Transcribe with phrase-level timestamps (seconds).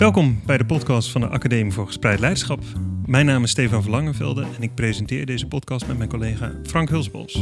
[0.00, 2.62] Welkom bij de podcast van de Academie voor Gespreid Leiderschap.
[3.06, 7.32] Mijn naam is Stefan Verlangenvelde en ik presenteer deze podcast met mijn collega Frank Hulsbos.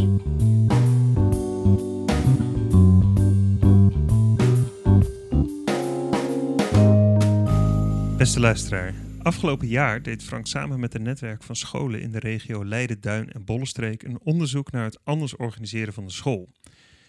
[8.17, 12.65] Beste luisteraar, afgelopen jaar deed Frank samen met een netwerk van scholen in de regio
[12.65, 16.49] Leiden, Duin en Bollenstreek een onderzoek naar het anders organiseren van de school.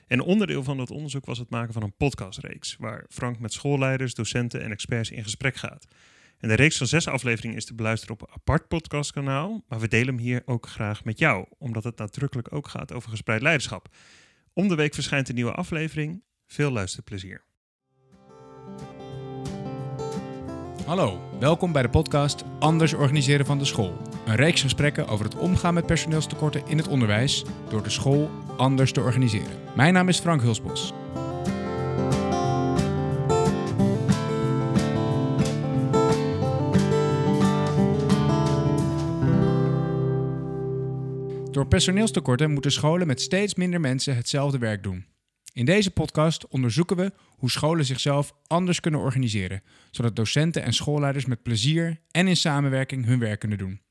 [0.07, 4.13] En onderdeel van dat onderzoek was het maken van een podcastreeks, waar Frank met schoolleiders,
[4.13, 5.87] docenten en experts in gesprek gaat.
[6.37, 9.87] En de reeks van zes afleveringen is te beluisteren op een apart podcastkanaal, maar we
[9.87, 13.89] delen hem hier ook graag met jou, omdat het nadrukkelijk ook gaat over gespreid leiderschap.
[14.53, 16.23] Om de week verschijnt een nieuwe aflevering.
[16.45, 17.44] Veel luisterplezier.
[20.85, 23.97] Hallo, welkom bij de podcast Anders organiseren van de school.
[24.25, 28.91] Een reeks gesprekken over het omgaan met personeelstekorten in het onderwijs door de school anders
[28.91, 29.57] te organiseren.
[29.75, 30.93] Mijn naam is Frank Hulsbos.
[41.51, 45.14] Door personeelstekorten moeten scholen met steeds minder mensen hetzelfde werk doen.
[45.55, 51.25] In deze podcast onderzoeken we hoe scholen zichzelf anders kunnen organiseren, zodat docenten en schoolleiders
[51.25, 53.81] met plezier en in samenwerking hun werk kunnen doen.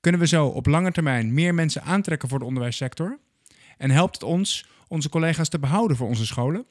[0.00, 3.18] Kunnen we zo op lange termijn meer mensen aantrekken voor de onderwijssector?
[3.78, 6.66] En helpt het ons onze collega's te behouden voor onze scholen?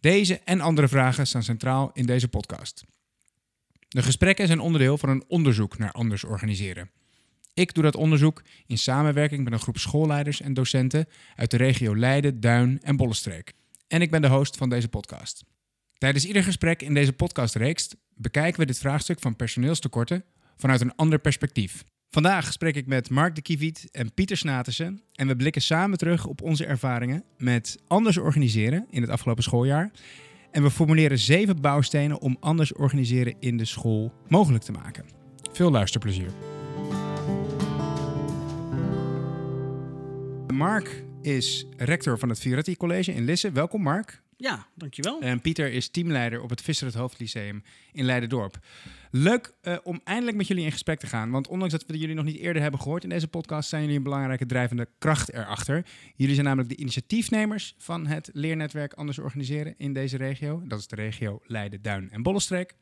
[0.00, 2.84] Deze en andere vragen staan centraal in deze podcast.
[3.88, 6.90] De gesprekken zijn onderdeel van een onderzoek naar anders organiseren.
[7.58, 11.06] Ik doe dat onderzoek in samenwerking met een groep schoolleiders en docenten
[11.36, 13.52] uit de regio Leiden, Duin en Bollenstreek.
[13.88, 15.44] En ik ben de host van deze podcast.
[15.98, 20.24] Tijdens ieder gesprek in deze podcastreeks bekijken we dit vraagstuk van personeelstekorten
[20.56, 21.84] vanuit een ander perspectief.
[22.10, 26.26] Vandaag spreek ik met Mark de Kieviet en Pieter Snatensen en we blikken samen terug
[26.26, 29.90] op onze ervaringen met anders organiseren in het afgelopen schooljaar.
[30.50, 35.04] En we formuleren zeven bouwstenen om anders organiseren in de school mogelijk te maken.
[35.52, 36.47] Veel luisterplezier.
[40.58, 43.52] Mark is rector van het Vioretti College in Lisse.
[43.52, 44.22] Welkom Mark.
[44.36, 45.20] Ja, dankjewel.
[45.20, 48.58] En Pieter is teamleider op het Visser het Hoofdlyceum in Leiden-dorp.
[49.10, 51.30] Leuk uh, om eindelijk met jullie in gesprek te gaan.
[51.30, 53.96] Want ondanks dat we jullie nog niet eerder hebben gehoord in deze podcast, zijn jullie
[53.96, 55.86] een belangrijke drijvende kracht erachter.
[56.16, 60.62] Jullie zijn namelijk de initiatiefnemers van het leernetwerk Anders Organiseren in deze regio.
[60.66, 62.74] Dat is de regio Leiden, Duin en Bollenstreek.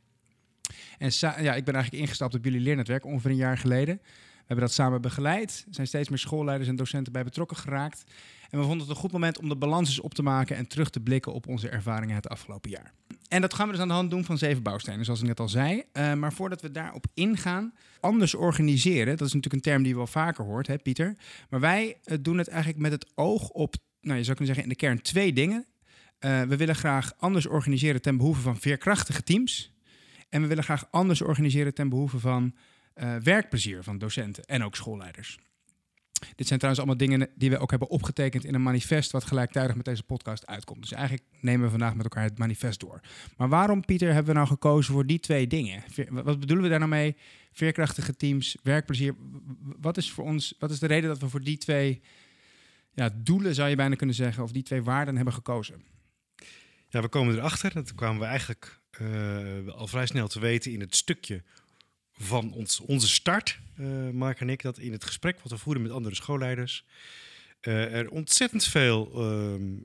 [0.98, 4.00] En ja, ik ben eigenlijk ingestapt op jullie leernetwerk ongeveer een jaar geleden.
[4.46, 5.64] Hebben dat samen begeleid.
[5.68, 8.04] Er zijn steeds meer schoolleiders en docenten bij betrokken geraakt.
[8.50, 10.66] En we vonden het een goed moment om de balans eens op te maken en
[10.66, 12.92] terug te blikken op onze ervaringen het afgelopen jaar.
[13.28, 15.40] En dat gaan we dus aan de hand doen van zeven bouwstenen, zoals ik net
[15.40, 15.82] al zei.
[15.92, 19.96] Uh, maar voordat we daarop ingaan, anders organiseren, dat is natuurlijk een term die je
[19.96, 21.16] wel vaker hoort, hè, Pieter.
[21.50, 24.62] Maar wij uh, doen het eigenlijk met het oog op, nou, je zou kunnen zeggen
[24.62, 25.66] in de kern twee dingen.
[26.20, 29.74] Uh, we willen graag anders organiseren ten behoeve van veerkrachtige teams.
[30.28, 32.54] En we willen graag anders organiseren ten behoeve van
[33.22, 35.38] werkplezier van docenten en ook schoolleiders.
[36.36, 39.76] Dit zijn trouwens allemaal dingen die we ook hebben opgetekend in een manifest wat gelijktijdig
[39.76, 40.80] met deze podcast uitkomt.
[40.80, 43.00] Dus eigenlijk nemen we vandaag met elkaar het manifest door.
[43.36, 45.82] Maar waarom, Pieter, hebben we nou gekozen voor die twee dingen?
[46.10, 47.16] Wat bedoelen we daar nou mee?
[47.52, 49.14] Veerkrachtige teams, werkplezier.
[49.80, 52.02] Wat is voor ons, wat is de reden dat we voor die twee
[52.94, 55.82] ja, doelen, zou je bijna kunnen zeggen, of die twee waarden hebben gekozen?
[56.88, 57.72] Ja, we komen erachter.
[57.72, 61.42] Dat kwamen we eigenlijk uh, al vrij snel te weten in het stukje
[62.18, 65.82] van ons, onze start, uh, Mark en ik, dat in het gesprek wat we voeren
[65.82, 66.84] met andere schoolleiders,
[67.62, 69.78] uh, er ontzettend veel uh,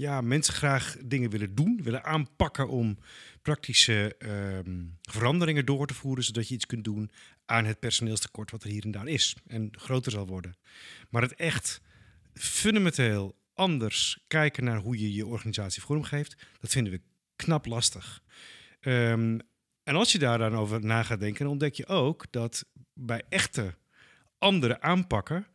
[0.00, 2.98] ja, mensen graag dingen willen doen, willen aanpakken om
[3.42, 7.10] praktische ehm, veranderingen door te voeren, zodat je iets kunt doen
[7.46, 10.56] aan het personeelstekort wat er hier en daar is en groter zal worden.
[11.08, 11.80] Maar het echt
[12.34, 17.00] fundamenteel anders kijken naar hoe je je organisatie vormgeeft, dat vinden we
[17.36, 18.22] knap lastig.
[18.80, 19.40] Um,
[19.90, 22.64] en als je daar dan over na gaat denken, dan ontdek je ook dat
[22.94, 23.74] bij echte
[24.38, 25.46] andere aanpakken,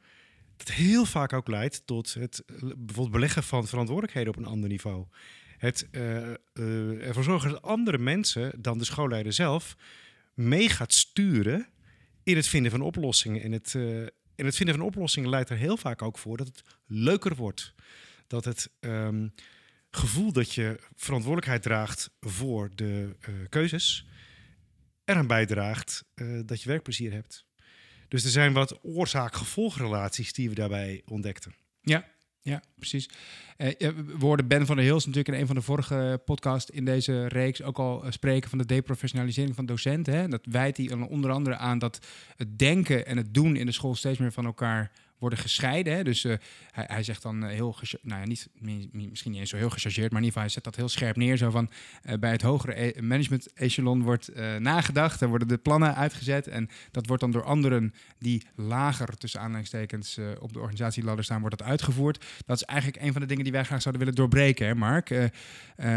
[0.58, 5.06] dat heel vaak ook leidt tot het bijvoorbeeld beleggen van verantwoordelijkheden op een ander niveau.
[5.58, 6.02] Het uh,
[6.54, 9.76] uh, ervoor zorgen dat andere mensen dan de schoolleider zelf
[10.34, 11.68] mee gaat sturen
[12.24, 13.42] in het vinden van oplossingen.
[13.42, 13.74] En het,
[14.36, 17.74] in het vinden van oplossingen leidt er heel vaak ook voor dat het leuker wordt.
[18.28, 19.34] Dat het um,
[19.92, 23.16] gevoel dat je verantwoordelijkheid draagt voor de
[23.50, 24.06] keuzes,
[25.06, 27.46] eraan bijdraagt uh, dat je werkplezier hebt.
[28.08, 31.56] Dus er zijn wat oorzaak-gevolgrelaties die we daarbij ontdekten.
[31.82, 32.06] Ja,
[32.42, 33.10] ja, precies.
[33.58, 36.86] Uh, we hoorden Ben van der Hils natuurlijk in een van de vorige podcasts in
[36.86, 40.14] deze reeks ook al uh, spreken van de deprofessionalisering van docenten.
[40.14, 40.28] Hè?
[40.28, 42.06] Dat wijt hij onder andere aan dat
[42.36, 45.94] het denken en het doen in de school steeds meer van elkaar worden gescheiden.
[45.94, 46.04] Hè?
[46.04, 46.36] Dus eh,
[46.72, 49.58] hij, hij zegt dan eh, heel, nou ja, niet, mi- mi- misschien niet eens zo
[49.58, 51.38] heel gechargeerd, maar in ieder hij zet dat heel scherp neer.
[51.38, 51.70] Zo van,
[52.02, 54.30] eh, bij het hogere e- management echelon wordt
[54.60, 59.40] nagedacht, er worden de plannen uitgezet en dat wordt dan door anderen die lager, tussen
[59.40, 62.26] aanleidingstekens, op de organisatieladder staan, wordt dat uitgevoerd.
[62.46, 65.32] Dat is eigenlijk een van de dingen die wij graag zouden willen doorbreken, hè Mark?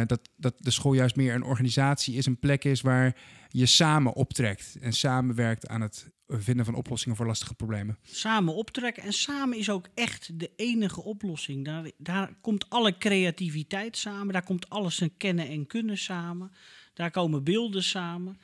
[0.06, 3.16] Dat, dat de school juist meer een organisatie is, een plek is waar
[3.48, 7.98] je samen optrekt en samenwerkt aan het vinden van oplossingen voor lastige problemen.
[8.02, 9.02] Samen optrekken.
[9.02, 11.64] En samen is ook echt de enige oplossing.
[11.64, 14.32] Daar, daar komt alle creativiteit samen.
[14.32, 16.52] Daar komt alles zijn kennen en kunnen samen.
[16.94, 18.38] Daar komen beelden samen.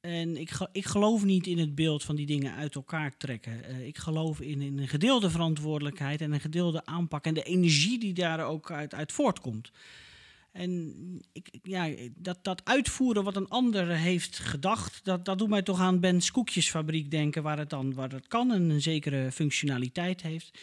[0.00, 3.64] En ik, ik geloof niet in het beeld van die dingen uit elkaar trekken.
[3.64, 7.24] Eh, ik geloof in, in een gedeelde verantwoordelijkheid en een gedeelde aanpak.
[7.24, 9.70] En de energie die daar ook uit, uit voortkomt.
[10.54, 10.94] En
[11.32, 15.80] ik, ja, dat, dat uitvoeren wat een ander heeft gedacht, dat, dat doet mij toch
[15.80, 20.58] aan Ben's koekjesfabriek denken, waar het dan waar het kan en een zekere functionaliteit heeft.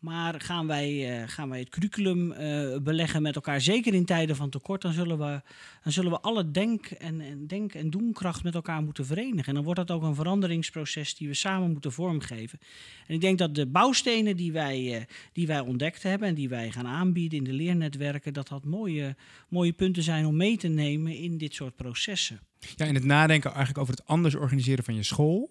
[0.00, 4.36] Maar gaan wij, eh, gaan wij het curriculum eh, beleggen met elkaar, zeker in tijden
[4.36, 5.42] van tekort, dan zullen we,
[5.82, 9.44] dan zullen we alle denk- en, en denk- en doenkracht met elkaar moeten verenigen.
[9.46, 12.58] En dan wordt dat ook een veranderingsproces die we samen moeten vormgeven.
[13.06, 16.48] En ik denk dat de bouwstenen die wij, eh, die wij ontdekt hebben en die
[16.48, 19.16] wij gaan aanbieden in de leernetwerken, dat dat mooie,
[19.48, 22.40] mooie punten zijn om mee te nemen in dit soort processen.
[22.76, 25.50] Ja, in het nadenken eigenlijk over het anders organiseren van je school.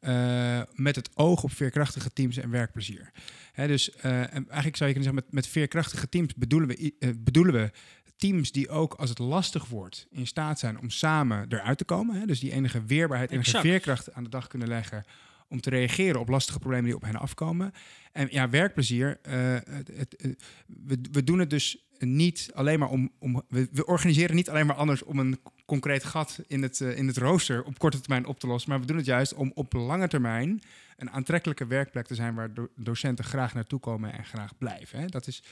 [0.00, 3.10] Eh, met het oog op veerkrachtige teams en werkplezier.
[3.52, 6.94] Hè, dus eh, en eigenlijk zou je kunnen zeggen, met, met veerkrachtige teams bedoelen we,
[6.98, 7.70] eh, bedoelen we
[8.16, 12.20] teams die ook als het lastig wordt in staat zijn om samen eruit te komen.
[12.20, 13.66] Hè, dus die enige weerbaarheid, enige Exact.
[13.66, 15.04] veerkracht aan de dag kunnen leggen
[15.48, 17.72] om te reageren op lastige problemen die op hen afkomen.
[18.12, 20.36] En ja, werkplezier, het, het,
[20.66, 24.66] we, we doen het dus niet alleen maar om, om we, we organiseren niet alleen
[24.66, 28.26] maar anders om een concreet gat in het, eh, in het rooster op korte termijn
[28.26, 30.62] op te lossen, maar we doen het juist om op lange termijn
[30.96, 34.98] een aantrekkelijke werkplek te zijn waar do- docenten graag naartoe komen en graag blijven.
[35.00, 35.06] Hè?
[35.06, 35.42] Dat is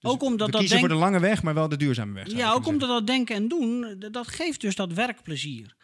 [0.00, 2.30] dus Ook omdat dat kiezen denk- voor de lange weg, maar wel de duurzame weg.
[2.32, 5.74] Ja, ook omdat dat denken en doen, dat geeft dus dat werkplezier.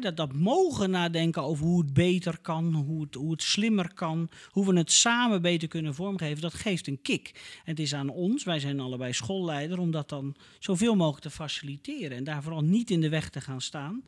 [0.00, 4.28] Dat, dat mogen nadenken over hoe het beter kan, hoe het, hoe het slimmer kan,
[4.50, 7.30] hoe we het samen beter kunnen vormgeven, dat geeft een kick.
[7.64, 11.30] En het is aan ons, wij zijn allebei schoolleider, om dat dan zoveel mogelijk te
[11.30, 14.02] faciliteren en daar vooral niet in de weg te gaan staan.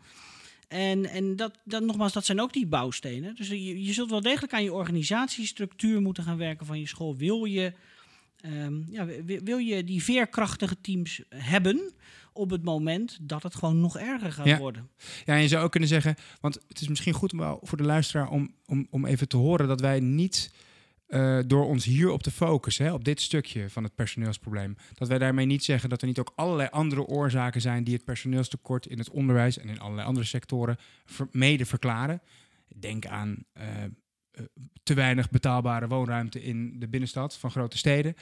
[0.69, 3.35] En, en dat, dat, nogmaals, dat zijn ook die bouwstenen.
[3.35, 7.17] Dus je, je zult wel degelijk aan je organisatiestructuur moeten gaan werken van je school.
[7.17, 7.73] Wil je,
[8.41, 11.93] ehm, ja, wi- wil je die veerkrachtige teams hebben
[12.35, 14.59] op het moment dat het gewoon nog erger gaat Ja.
[14.59, 14.89] worden?
[15.25, 17.79] Ja, en je zou ook kunnen zeggen, want het is misschien goed om wel voor
[17.79, 20.53] de luisteraar om, om, om even te horen dat wij niet
[21.07, 25.19] eh, door ons hierop te focussen, hè, op dit stukje van het personeelsprobleem, dat wij
[25.19, 28.99] daarmee niet zeggen dat er niet ook allerlei andere oorzaken zijn die het personeelstekort in
[28.99, 32.21] het onderwijs en in allerlei andere sectoren ver- mede verklaren.
[32.77, 33.67] Denk aan eh,
[34.83, 38.15] te weinig betaalbare woonruimte in de binnenstad van grote steden,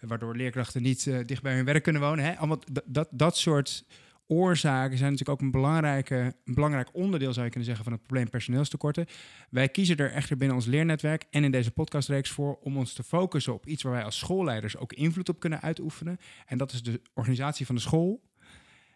[0.00, 2.24] eh, waardoor leerkrachten niet eh, dicht bij hun werk kunnen wonen.
[2.24, 2.36] Hè?
[2.36, 3.84] Allemaal dat, dat soort
[4.26, 8.30] oorzaken zijn natuurlijk ook een, belangrijke, belangrijk onderdeel, zou je kunnen zeggen, van het probleem
[8.30, 9.06] personeelstekorten.
[9.50, 13.02] Wij kiezen er echter binnen ons leernetwerk en in deze podcastreeks voor om ons te
[13.02, 16.18] focussen op iets waar wij als schoolleiders ook invloed op kunnen uitoefenen.
[16.46, 18.22] En dat is de organisatie van de school.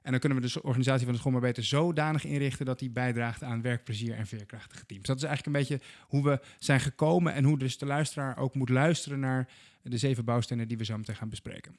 [0.02, 2.90] En dan kunnen we de organisatie van de school maar beter zodanig inrichten dat die
[2.90, 5.06] bijdraagt aan werkplezier en veerkrachtige teams.
[5.06, 8.54] Dat is eigenlijk een beetje hoe we zijn gekomen en hoe dus de luisteraar ook
[8.54, 9.48] moet luisteren naar
[9.82, 11.76] de zeven bouwstenen die we zo meteen gaan bespreken.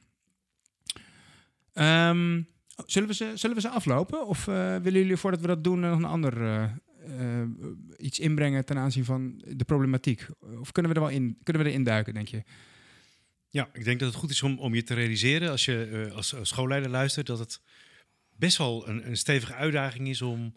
[1.73, 2.41] Ehm,
[2.85, 4.27] zullen, we ze, zullen we ze aflopen?
[4.27, 7.47] Of eh, willen jullie voordat we dat doen nog een ander eh, eh,
[7.97, 10.27] iets inbrengen ten aanzien van de problematiek?
[10.59, 12.43] Of kunnen we er wel in, kunnen we erin duiken, denk je?
[13.49, 16.35] Ja, ik denk dat het goed is om, om je te realiseren als je als
[16.41, 17.61] schoolleider luistert, dat het
[18.39, 20.55] best wel een, een stevige uitdaging is om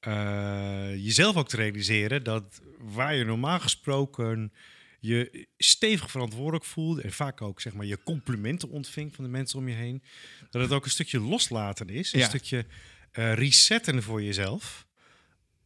[0.00, 4.52] eh, jezelf ook te realiseren dat waar je normaal gesproken
[5.00, 9.58] je stevig verantwoordelijk voelt en vaak ook zeg maar je complimenten ontvingt van de mensen
[9.58, 10.02] om je heen,
[10.50, 12.66] dat het ook een stukje loslaten is, een stukje
[13.10, 14.86] eh, resetten voor jezelf.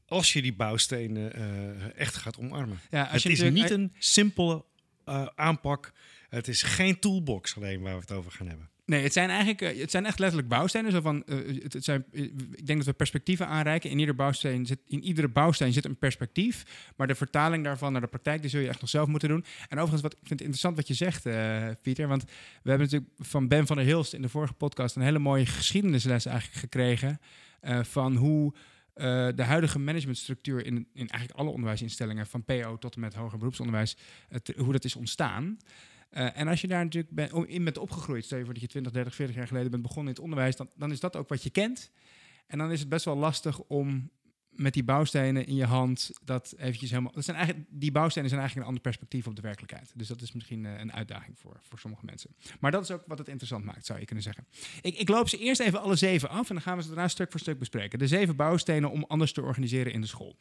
[0.07, 2.81] Als je die bouwstenen eh, echt gaat omarmen.
[2.91, 4.65] Ja, als het is niet een simpele
[5.35, 5.93] aanpak.
[6.29, 8.71] Het is geen toolbox alleen waar we het over gaan hebben.
[8.89, 10.93] Nee, het zijn eigenlijk eh, het zijn echt letterlijk bouwstenen.
[10.93, 13.91] Zo van, eh, het, zijn, eh, ik denk dat we perspectieven aanreiken.
[13.91, 16.65] In, ieder bouwsteen zit, in iedere bouwsteen zit een perspectief.
[16.97, 19.45] Maar de vertaling daarvan naar de praktijk, die zul je echt nog zelf moeten doen.
[19.69, 21.23] En overigens, wat, ik vind het interessant wat je zegt,
[21.83, 22.09] Pieter.
[22.09, 22.25] Want
[22.63, 25.47] we hebben natuurlijk van Ben van der Hilst in de vorige podcast een hele mooie
[25.47, 27.21] geschiedenisles eigenlijk gekregen.
[27.83, 28.55] van hoe
[29.35, 33.97] de huidige managementstructuur in, in eigenlijk alle onderwijsinstellingen, van PO tot en met hoger beroepsonderwijs,
[34.57, 35.59] hoe dat is ontstaan.
[36.09, 38.93] Eh, en als je daar natuurlijk in bent opgegroeid, stel je voor dat je 20,
[38.93, 41.43] 30, 40 jaar geleden bent begonnen in het onderwijs, dan, dan is dat ook wat
[41.43, 41.91] je kent.
[42.47, 44.11] En dan is het best wel lastig om
[44.59, 47.13] met die bouwstenen in je hand dat eventjes helemaal.
[47.13, 49.93] Dat zijn eigenlijk, die bouwstenen zijn eigenlijk een ander perspectief op de werkelijkheid.
[49.95, 52.31] Dus dat is misschien eh, een uitdaging voor, voor sommige mensen.
[52.61, 54.47] Maar dat is ook wat het interessant maakt, zou je kunnen zeggen.
[54.81, 57.09] Ik, ik loop ze eerst even alle zeven af en dan gaan we ze daarna
[57.09, 57.99] stuk voor stuk bespreken.
[57.99, 60.37] De zeven bouwstenen om anders te organiseren in de school.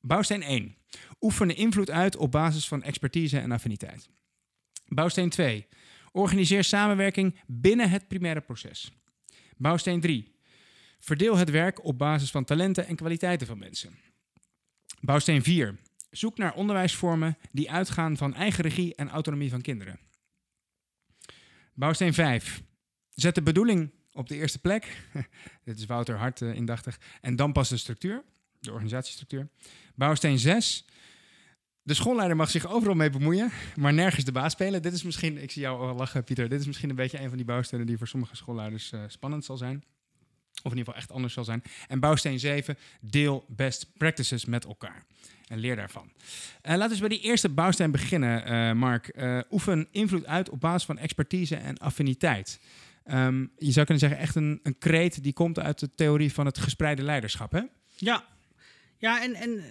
[0.00, 0.76] Bouwsteen 1.
[1.20, 4.08] Oefenen invloed uit op basis van expertise en affiniteit.
[4.94, 5.66] Bouwsteen 2.
[6.12, 8.92] Organiseer samenwerking binnen het primaire proces.
[9.56, 10.34] Bouwsteen 3.
[11.00, 13.98] Verdeel het werk op basis van talenten en kwaliteiten van mensen.
[15.00, 15.78] Bouwsteen 4.
[16.10, 19.98] Zoek naar onderwijsvormen die uitgaan van eigen regie en autonomie van kinderen.
[21.74, 22.62] Bouwsteen 5.
[23.14, 25.06] Zet de bedoeling op de eerste plek.
[25.64, 27.00] Dit is Wouter Hart uh, indachtig.
[27.20, 28.22] En dan pas de structuur,
[28.60, 29.48] de organisatiestructuur.
[29.94, 30.86] Bouwsteen 6.
[31.84, 34.82] De schoolleider mag zich overal mee bemoeien, maar nergens de baas spelen.
[34.82, 36.48] Dit is misschien, ik zie jou al lachen, Pieter.
[36.48, 39.44] Dit is misschien een beetje een van die bouwstenen die voor sommige schoolleiders uh, spannend
[39.44, 39.84] zal zijn.
[40.62, 41.62] Of in ieder geval echt anders zal zijn.
[41.88, 45.04] En bouwsteen 7, deel best practices met elkaar.
[45.46, 46.12] En leer daarvan.
[46.62, 49.14] Uh, laten we bij die eerste bouwsteen beginnen, uh, Mark.
[49.50, 52.60] Oefen invloed uit op basis van expertise en affiniteit.
[53.10, 56.46] Um, je zou kunnen zeggen, echt een, een kreet die komt uit de theorie van
[56.46, 57.62] het gespreide leiderschap, hè?
[57.96, 58.24] Ja,
[58.96, 59.62] ja en, en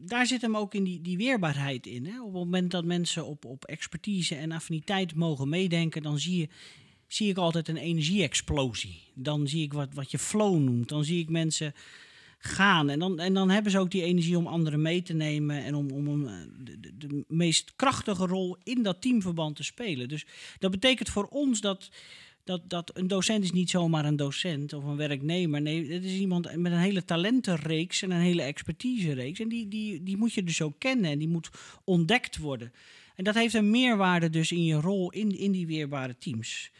[0.00, 2.06] daar zit hem ook in die, die weerbaarheid in.
[2.06, 2.20] Hè?
[2.20, 6.48] Op het moment dat mensen op, op expertise en affiniteit mogen meedenken, dan zie je
[7.06, 9.02] zie ik altijd een energie-explosie.
[9.14, 10.88] Dan zie ik wat, wat je flow noemt.
[10.88, 11.74] Dan zie ik mensen
[12.38, 12.88] gaan.
[12.88, 15.74] En dan, en dan hebben ze ook die energie om anderen mee te nemen en
[15.74, 16.28] om, om
[16.64, 20.08] de, de, meest krachtige rol in dat teamverband te spelen.
[20.08, 20.26] Dus
[20.58, 21.90] dat betekent voor ons dat,
[22.44, 25.60] dat, dat een docent is niet zomaar een docent of een werknemer.
[25.60, 29.40] Nee, het is iemand met een hele talentenreeks en een hele expertise-reeks.
[29.40, 31.50] En die, die, die moet je dus ook kennen en die moet
[31.84, 32.72] ontdekt worden.
[33.14, 36.70] En dat heeft een meerwaarde dus in je rol in, in die weerbare teams.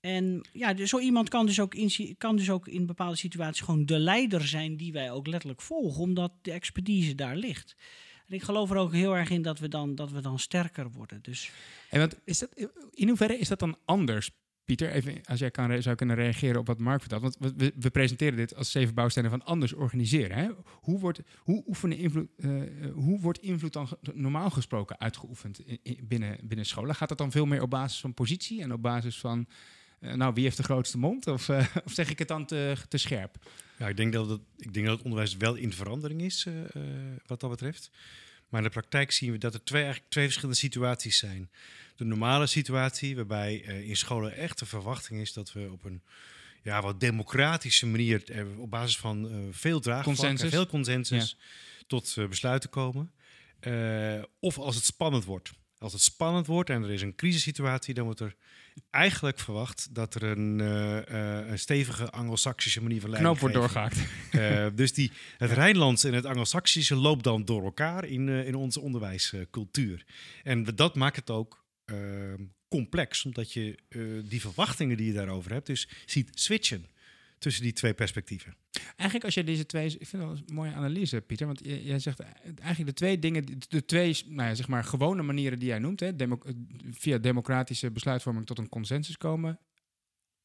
[0.00, 3.64] En ja, dus zo iemand kan dus, ook in, kan dus ook in bepaalde situaties
[3.64, 7.76] gewoon de leider zijn die wij ook letterlijk volgen, omdat de expertise daar ligt.
[8.26, 10.90] En ik geloof er ook heel erg in dat we dan, dat we dan sterker
[10.90, 11.18] worden.
[11.22, 11.50] Dus.
[11.90, 14.30] En wat is dat, in hoeverre is dat dan anders,
[14.76, 14.90] Pieter?
[14.90, 17.22] Even als jij kan, zou kunnen reageren op wat Mark vertelt.
[17.22, 20.36] Want we, we presenteren dit als zeven bouwstenen van anders organiseren.
[20.36, 20.48] Hè?
[20.64, 22.62] Hoe, wordt, hoe, oefenen invloed, uh,
[22.92, 26.94] hoe wordt invloed dan normaal gesproken uitgeoefend in, in, binnen, binnen scholen?
[26.94, 29.46] Gaat dat dan veel meer op basis van positie en op basis van
[30.00, 31.26] uh, nou, wie heeft de grootste mond?
[31.26, 33.36] Of, uh, of zeg ik het dan te, te, scherp?
[33.78, 36.46] Ja, ik denk dat het, ik denk dat het onderwijs wel in verandering is,
[37.26, 37.90] wat dat betreft.
[38.48, 41.50] Maar in de praktijk zien we dat er twee, eigenlijk twee verschillende situaties zijn.
[42.00, 46.02] De normale situatie, waarbij in scholen echt de verwachting is dat we op een
[46.62, 48.22] ja, wat democratische manier,
[48.58, 51.84] op basis van veel draagvlak en veel consensus, ja.
[51.86, 53.12] tot besluiten komen.
[54.40, 55.52] of als het spannend wordt.
[55.78, 58.36] Als het spannend wordt en er is een crisissituatie, dan wordt er
[58.90, 63.98] eigenlijk verwacht dat er een, uh, een stevige Anglo-Saxische manier van Knoop wordt doorgehakt.
[64.32, 68.80] Uh, dus die, het Rijnlands en het Anglo-Saxische loopt dan door elkaar in, in onze
[68.80, 70.04] onderwijscultuur.
[70.42, 71.64] en dat maakt het ook
[72.68, 73.78] complex, omdat je
[74.24, 76.86] die verwachtingen die je daarover hebt, dus ziet switchen
[77.38, 78.54] tussen die twee perspectieven.
[78.86, 82.20] Eigenlijk als je deze twee, ik vind dat een mooie analyse, Pieter, want jij zegt
[82.20, 86.00] eigenlijk de twee dingen, de twee, nou ja, zeg maar gewone manieren die jij noemt,
[86.00, 86.38] hè, demo,
[86.90, 89.58] via democratische besluitvorming tot een consensus komen,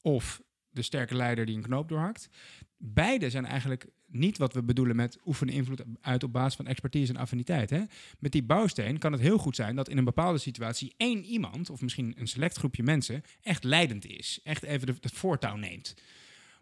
[0.02, 2.30] of de sterke leider die een knoop doorhakt.
[2.78, 3.86] Beide zijn eigenlijk
[4.16, 7.70] niet wat we bedoelen met oefenen invloed uit op basis van expertise en affiniteit.
[7.70, 7.82] Hè?
[8.20, 11.70] Met die bouwsteen kan het heel goed zijn dat in een bepaalde situatie één iemand,
[11.70, 14.40] of misschien een select groepje mensen, echt leidend is.
[14.44, 15.96] Echt even de, het voortouw neemt.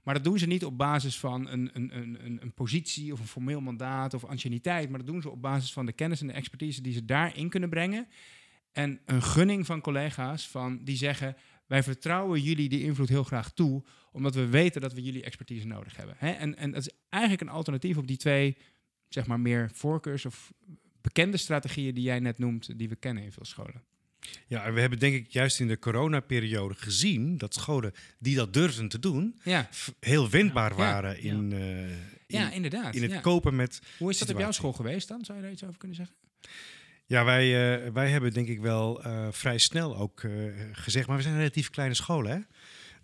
[0.04, 3.28] Maar dat doen ze niet op basis van een, een, een, een positie of een
[3.28, 4.90] formeel mandaat of anciëniteit.
[4.90, 7.50] Maar dat doen ze op basis van de kennis en de expertise die ze daarin
[7.50, 8.08] kunnen brengen.
[8.72, 11.36] En een gunning van collega's van, die zeggen:
[11.74, 15.68] Wij vertrouwen jullie die invloed heel graag toe, omdat we weten dat we jullie expertise
[15.68, 16.16] nodig hebben.
[16.18, 16.32] Hè?
[16.32, 18.58] En, en dat is eigenlijk een alternatief op die twee,
[19.10, 20.54] zeg maar, meer voorkeurs of
[21.02, 23.84] bekende strategieën die jij net noemt, die we kennen in veel scholen.
[24.48, 28.54] Ja, en we hebben denk ik juist in de coronaperiode gezien dat scholen die dat
[28.54, 29.70] durfden te doen, ja.
[30.00, 31.32] heel wendbaar waren ja.
[31.32, 33.82] in, uh, in, ja, inderdaad, in het kopen met.
[33.98, 35.26] Hoe is dat op jouw school geweest dan?
[35.26, 36.16] Zou je daar iets over kunnen zeggen?
[37.06, 37.46] Ja, wij,
[37.86, 40.26] uh, wij hebben denk ik wel uh, vrij snel ook
[40.72, 42.40] gezegd, maar we zijn een relatief kleine scholen, hè?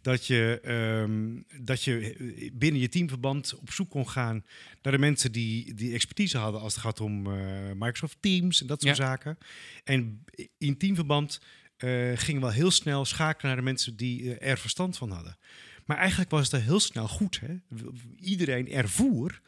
[0.02, 0.62] dat je,
[1.04, 4.46] um, dat je binnen je teamverband op zoek kon gaan
[4.82, 7.22] naar de mensen die, die expertise hadden als het gaat om
[7.78, 9.04] Microsoft Teams en dat soort Ja.
[9.04, 9.38] zaken.
[9.84, 10.24] En
[10.58, 11.42] in teamverband
[12.16, 15.38] gingen we wel heel snel schakelen naar de mensen die er verstand van hadden.
[15.86, 17.40] Maar eigenlijk was het heel snel goed.
[17.40, 17.56] Hè?
[18.20, 19.42] Iedereen ervoer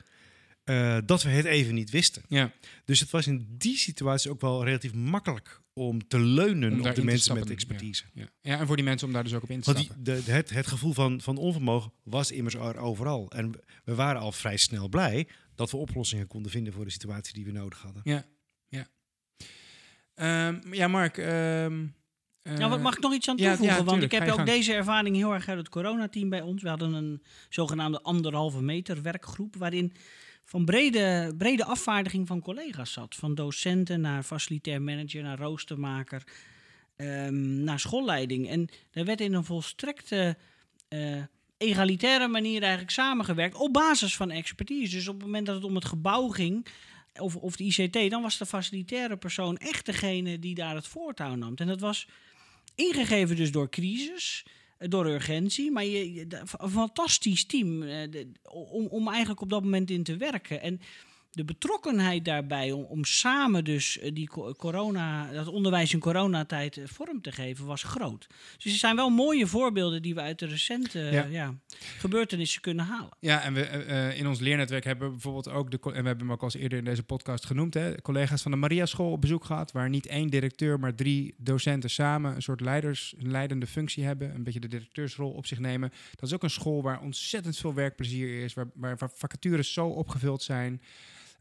[0.71, 2.23] uh, dat we het even niet wisten.
[2.27, 2.51] Ja.
[2.85, 6.95] Dus het was in die situatie ook wel relatief makkelijk om te leunen Om op
[6.95, 8.03] de mensen stappen, met expertise.
[8.13, 8.25] Ja.
[8.41, 10.25] ja, en voor die mensen om daar dus ook op in te Want die, stappen.
[10.25, 13.31] de, het, het gevoel van, van onvermogen was immers er overal.
[13.31, 13.51] En
[13.83, 17.45] we waren al vrij snel blij dat we oplossingen konden vinden voor de situatie die
[17.45, 18.01] we nodig hadden.
[18.05, 18.25] Ja,
[18.67, 18.87] ja.
[20.15, 21.17] Ehm, ja, Mark.
[21.17, 21.85] ehm,
[22.41, 23.85] eh, Nou, wat mag ik nog iets aan ja, ja, toevoegen?
[23.85, 24.47] Want ik heb ook gang.
[24.47, 26.61] deze ervaring heel erg uit het coronateam bij ons.
[26.61, 29.55] We hadden een zogenaamde anderhalve meter werkgroep...
[29.55, 29.93] waarin
[30.51, 33.15] van brede, brede afvaardiging van collega's zat.
[33.15, 36.23] Van docenten naar facilitair manager, naar roostermaker,
[36.95, 38.49] ehm, naar schoolleiding.
[38.49, 40.37] En daar werd in een volstrekte
[40.87, 41.23] eh,
[41.57, 43.55] egalitaire manier eigenlijk samengewerkt...
[43.55, 44.95] op basis van expertise.
[44.95, 46.67] Dus op het moment dat het om het gebouw ging
[47.13, 51.35] of, of de ICT, dan was de facilitaire persoon echt degene die daar het voortouw
[51.35, 51.53] nam.
[51.55, 52.07] En dat was
[52.75, 54.45] ingegeven dus door crisis,
[54.89, 56.25] door urgentie, maar je,
[56.57, 60.61] een fantastisch team eh, om, om eigenlijk op dat moment in te werken.
[60.61, 60.79] En
[61.31, 66.77] de betrokkenheid daarbij om, om samen dus eh, die co- corona, dat onderwijs in coronatijd
[66.77, 68.27] eh, vorm te geven, was groot.
[68.57, 71.25] Dus er zijn wel mooie voorbeelden die we uit de recente eh, Ja.
[71.25, 71.55] ja,
[71.97, 73.09] gebeurtenissen kunnen halen.
[73.19, 76.07] Ja, en we, eh, eh, in ons leernetwerk hebben we bijvoorbeeld ook, de, en we
[76.07, 78.85] hebben hem ook al eens eerder in deze podcast genoemd, hè, collega's van de Maria
[78.85, 83.13] School op bezoek gehad, waar niet één directeur, maar drie docenten samen een soort leiders,
[83.17, 85.91] een leidende functie hebben, een beetje de directeursrol op zich nemen.
[86.15, 89.87] Dat is ook een school waar ontzettend veel werkplezier is, waar, waar, waar vacatures zo
[89.87, 90.81] opgevuld zijn.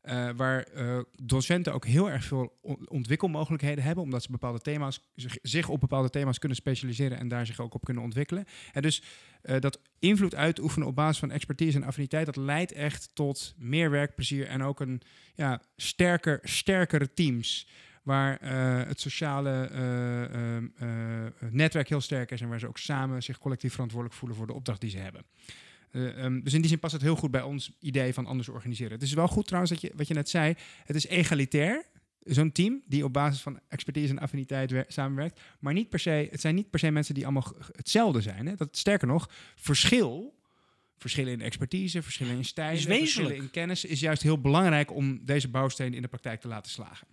[0.01, 5.01] Eh, waar eh, docenten ook heel erg veel on- ontwikkelmogelijkheden hebben, omdat ze bepaalde thema's,
[5.43, 8.45] zich, op bepaalde thema's kunnen specialiseren en daar zich ook op kunnen ontwikkelen.
[8.73, 9.03] En dus
[9.43, 13.91] eh, dat invloed uitoefenen op basis van expertise en affiniteit, dat leidt echt tot meer
[13.91, 15.03] werkplezier en ook een
[15.35, 17.69] ja, sterker, sterkere teams.
[18.03, 18.39] Waar
[18.87, 20.89] het sociale eh, ehm, eh,
[21.51, 24.53] netwerk heel sterk is en waar ze ook samen zich collectief verantwoordelijk voelen voor de
[24.53, 25.25] opdracht die ze hebben.
[25.91, 28.49] Eh, ehm, dus in die zin past het heel goed bij ons idee van anders
[28.49, 28.93] organiseren.
[28.93, 30.55] Het is wel goed trouwens dat je, wat je net zei,
[30.85, 31.85] het is egalitair.
[32.21, 35.41] Zo'n team die op basis van expertise en affiniteit wer- samenwerkt.
[35.61, 38.47] Maar niet per se, het zijn niet per se mensen die allemaal hetzelfde zijn.
[38.47, 38.55] Hè?
[38.55, 40.39] Dat, sterker nog, verschil,
[40.97, 43.01] verschillen in expertise, verschillen in wezenlijk.
[43.01, 46.71] verschillen in kennis, is juist heel belangrijk om deze bouwsteen in de praktijk te laten
[46.71, 47.07] slagen.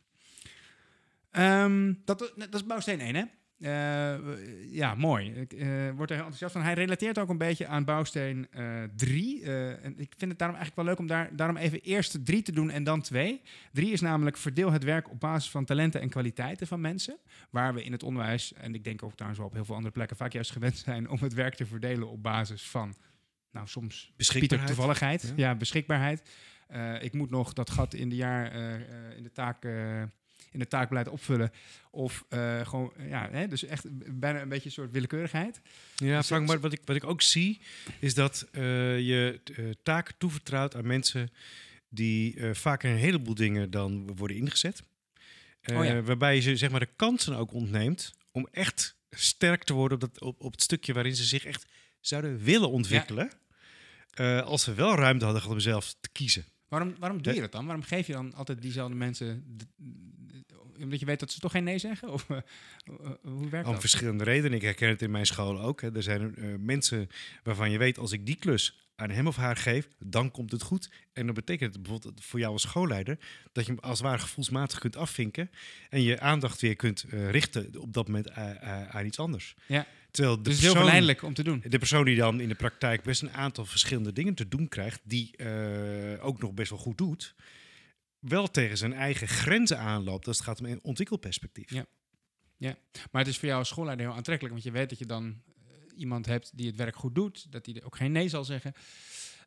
[1.32, 3.24] Ehm, dat, dat is bouwsteen 1, hè?
[3.60, 4.16] Eh,
[4.72, 5.32] ja, mooi.
[5.32, 6.62] Ik eh, word er heel enthousiast van.
[6.62, 8.48] Hij relateert ook een beetje aan bouwsteen
[8.96, 9.44] 3.
[9.44, 12.52] en ik vind het daarom eigenlijk wel leuk om daar, daarom even eerst 3 te
[12.52, 13.42] doen en dan 2.
[13.72, 17.18] 3 is namelijk verdeel het werk op basis van talenten en kwaliteiten van mensen.
[17.50, 19.94] Waar we in het onderwijs, en ik denk ook trouwens wel op heel veel andere
[19.94, 22.96] plekken, vaak juist gewend zijn om het werk te verdelen op basis van,
[23.52, 25.34] nou soms Pieter toevalligheid, Ja.
[25.36, 26.30] ja, beschikbaarheid.
[26.68, 30.04] Eh, ik moet nog dat gat in de jaar eh, eh, in de taak eh,
[30.52, 31.52] in de taakbeleid opvullen
[31.92, 33.86] of eh, gewoon ja, hè, dus echt
[34.20, 35.62] bijna een beetje een soort willekeurigheid.
[35.96, 37.62] Ja, Dus Frank, maar wat ik, wat ik ook zie,
[38.00, 38.64] is dat eh,
[39.00, 41.32] je eh, taken toevertrouwt aan mensen
[41.90, 44.84] die vaak een heleboel dingen dan worden ingezet.
[45.74, 46.02] Oh ja.
[46.02, 50.14] Waarbij je ze zeg maar de kansen ook ontneemt om echt sterk te worden op,
[50.14, 51.66] dat, op, op het stukje waarin ze zich echt
[52.00, 53.32] zouden willen ontwikkelen.
[54.44, 56.46] Als ze wel ruimte hadden om zelf te kiezen.
[56.68, 57.66] Waarom, waarom doe je dat dan?
[57.66, 59.58] Waarom geef je dan altijd diezelfde mensen
[60.82, 62.10] omdat je weet dat ze toch geen nee zeggen?
[62.10, 63.82] Of eh, eh, hoe werkt Om dat?
[63.82, 64.58] verschillende redenen.
[64.58, 65.82] Ik herken het in mijn school ook.
[65.82, 65.96] Hè.
[65.96, 67.10] Er zijn eh, mensen
[67.44, 70.62] waarvan je weet, als ik die klus aan hem of haar geef, dan komt het
[70.62, 70.90] goed.
[71.14, 73.18] En dat betekent het bijvoorbeeld voor jou als schoolleider,
[73.52, 75.52] dat je hem als het ware gevoelsmatig kunt afvinken
[75.90, 78.32] en je aandacht weer kunt richten op dat moment
[78.92, 79.56] aan iets anders.
[79.66, 79.86] Ja.
[80.12, 81.64] Terwijl de Dus het is heel verleidelijk om te doen.
[81.68, 85.00] de persoon die dan in de praktijk best een aantal verschillende dingen te doen krijgt,
[85.04, 85.36] die
[86.20, 87.36] ook nog best wel goed doet,
[88.28, 91.72] wel tegen zijn eigen grenzen aanloopt als het gaat om ontwikkelperspectief.
[92.58, 92.78] Ja.
[93.12, 95.42] Maar het is voor jou als schoolleider heel aantrekkelijk, want je weet dat je dan
[95.46, 98.74] eh, iemand hebt die het werk goed doet, dat die ook geen nee zal zeggen.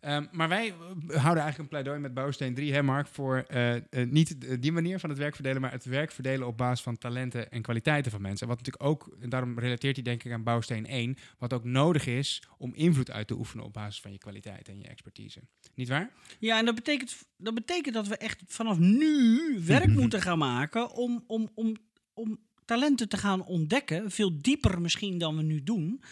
[0.00, 0.74] Ehm, maar wij eh,
[1.06, 4.98] houden eigenlijk een pleidooi met Bouwsteen 3, hè Mark, voor eh, eh, niet die manier
[4.98, 8.22] van het werk verdelen, maar het werk verdelen op basis van talenten en kwaliteiten van
[8.22, 8.48] mensen.
[8.48, 12.06] Wat natuurlijk ook, en daarom relateert hij denk ik aan Bouwsteen 1, wat ook nodig
[12.06, 15.40] is om invloed uit te oefenen op basis van je kwaliteiten en je expertise.
[15.74, 16.10] Niet waar?
[16.38, 20.90] Ja, en dat betekent, dat betekent dat we echt vanaf nu werk moeten gaan maken
[20.90, 21.76] om, om, om,
[22.14, 24.10] om talenten te gaan ontdekken.
[24.10, 26.02] Veel dieper misschien dan we nu doen.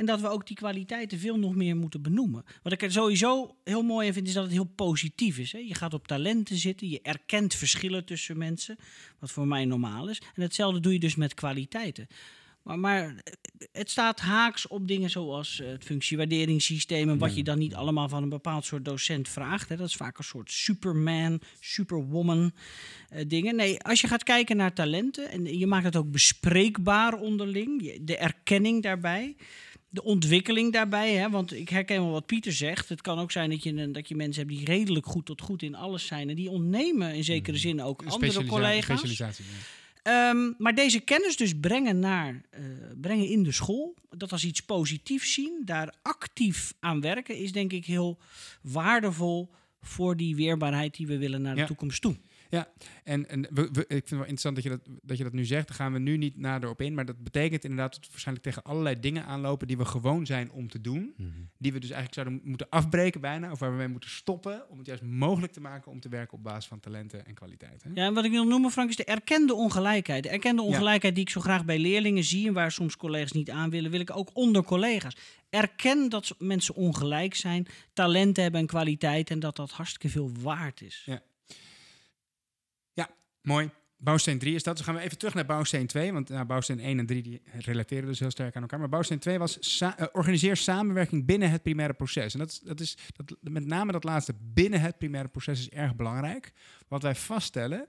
[0.00, 2.44] En dat we ook die kwaliteiten veel nog meer moeten benoemen.
[2.62, 5.52] Wat ik er sowieso heel mooi aan vind, is dat het heel positief is.
[5.52, 5.58] Hè?
[5.58, 8.78] Je gaat op talenten zitten, je erkent verschillen tussen mensen,
[9.18, 10.22] wat voor mij normaal is.
[10.34, 12.06] En hetzelfde doe je dus met kwaliteiten.
[12.62, 13.14] Maar, maar
[13.72, 18.08] het staat haaks op dingen zoals eh, het functiewaarderingssysteem en wat je dan niet allemaal
[18.08, 19.68] van een bepaald soort docent vraagt.
[19.68, 19.76] Hè.
[19.76, 22.52] Dat is vaak een soort superman, superwoman
[23.08, 23.56] eh, dingen.
[23.56, 28.16] Nee, als je gaat kijken naar talenten en je maakt het ook bespreekbaar onderling, de
[28.16, 29.36] erkenning daarbij.
[29.92, 32.88] De ontwikkeling daarbij, hè, want ik herken wel wat Pieter zegt.
[32.88, 35.62] Het kan ook zijn dat je, dat je mensen hebt die redelijk goed tot goed
[35.62, 36.28] in alles zijn.
[36.28, 38.98] En die ontnemen in zekere zin ook andere collega's.
[38.98, 39.44] Specialisatie.
[39.44, 39.50] ja.
[40.02, 42.62] Ehm, maar deze kennis dus brengen, naar, eh,
[43.00, 47.72] brengen in de school, dat als iets positiefs zien, daar actief aan werken, is denk
[47.72, 48.18] ik heel
[48.62, 49.50] waardevol
[49.82, 51.66] voor die weerbaarheid die we willen naar de Ja.
[51.66, 52.16] toekomst toe.
[53.04, 55.32] En, en we, we- ik vind het wel interessant dat je dat, dat je dat
[55.32, 55.68] nu zegt.
[55.68, 56.94] Daar gaan we nu niet nader op in.
[56.94, 60.50] Maar dat betekent inderdaad dat we waarschijnlijk tegen allerlei dingen aanlopen die we gewoon zijn
[60.52, 61.14] om te doen.
[61.58, 63.50] Die we dus eigenlijk zouden moeten afbreken bijna.
[63.50, 64.68] Of waar we mee moeten stoppen.
[64.70, 67.90] Om het juist mogelijk te maken om te werken op basis van talenten en kwaliteiten.
[67.94, 70.22] Ja, en wat ik wil noemen, Frank, is de erkende ongelijkheid.
[70.22, 73.50] De erkende ongelijkheid die ik zo graag bij leerlingen zie en waar soms collega's niet
[73.50, 75.16] aan willen, wil ik ook onder collega's.
[75.50, 80.80] Erken dat mensen ongelijk zijn, talenten hebben en kwaliteit en dat dat hartstikke veel waard
[80.82, 81.02] is.
[81.06, 81.22] Ja.
[83.42, 83.70] Mooi.
[83.96, 84.76] Bouwsteen 3 is dat.
[84.76, 86.12] Dus gaan we even terug naar bouwsteen 2.
[86.12, 88.78] Want nou, bouwsteen 1 en 3 die relateren dus heel sterk aan elkaar.
[88.78, 92.32] Maar bouwsteen 2 was eh, organiseer samenwerking binnen het primaire proces.
[92.32, 95.68] En dat, is- dat is dat, met name dat laatste binnen het primaire proces is
[95.68, 96.52] erg belangrijk.
[96.88, 97.88] Wat wij vaststellen,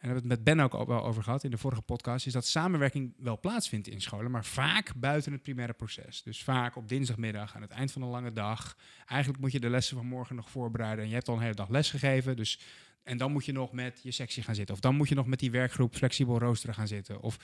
[0.00, 1.82] en daar hebben we het met Ben ook al wel over gehad in de vorige
[1.82, 6.22] podcast, is dat samenwerking wel plaatsvindt in scholen, maar vaak buiten het primaire proces.
[6.22, 8.76] Dus vaak op dinsdagmiddag aan het eind van een lange dag.
[9.06, 11.02] Eigenlijk moet je de lessen van morgen nog voorbereiden.
[11.04, 12.60] En je hebt al een hele dag les gegeven, dus
[13.02, 14.74] en dan moet je nog met je sectie gaan zitten.
[14.74, 17.20] Of dan moet je nog met die werkgroep flexibel roosteren gaan zitten.
[17.20, 17.36] Of,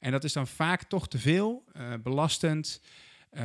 [0.00, 2.80] en dat is dan vaak toch te veel, eh, belastend.
[3.30, 3.42] eh,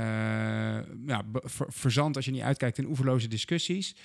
[1.05, 1.23] ja,
[1.67, 3.95] verzand als je niet uitkijkt in oeverloze discussies.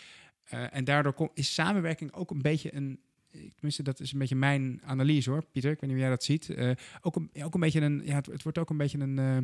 [0.45, 3.01] Eh, en daardoor is samenwerking ook een beetje een.
[3.35, 5.71] Ik- Tenminste, dat is een beetje mijn analyse hoor, Pieter.
[5.71, 6.49] Ik weet niet hoe jij dat ziet.
[6.51, 6.71] Eh,
[7.01, 8.03] ook, een, ook een beetje een.
[8.05, 9.19] Ja, het, wordt ook een beetje een.
[9.19, 9.37] eh,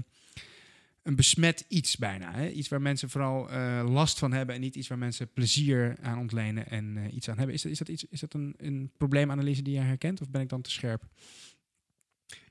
[1.02, 2.32] een besmet iets bijna.
[2.32, 2.48] Hè?
[2.48, 6.18] Iets waar mensen vooral eh, last van hebben en niet iets waar mensen plezier aan
[6.18, 7.54] ontlenen en eh, iets aan hebben.
[7.54, 10.40] Is dat, is dat, iets, is dat een, een probleemanalyse die jij herkent of ben
[10.40, 11.02] ik dan te scherp?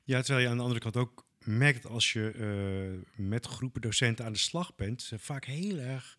[0.04, 4.26] Ja, terwijl je aan de andere kant ook merkt als je eh, met groepen docenten
[4.26, 6.18] aan de slag bent, ze vaak heel erg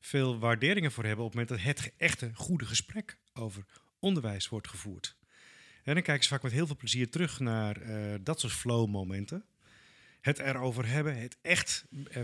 [0.00, 3.64] veel waarderingen voor hebben op het moment dat het echte goede gesprek over
[4.06, 5.16] onderwijs wordt gevoerd.
[5.84, 9.44] En dan kijken ze vaak met heel veel plezier terug naar eh, dat soort flow-momenten.
[10.26, 12.22] Het erover hebben, het echt, eh,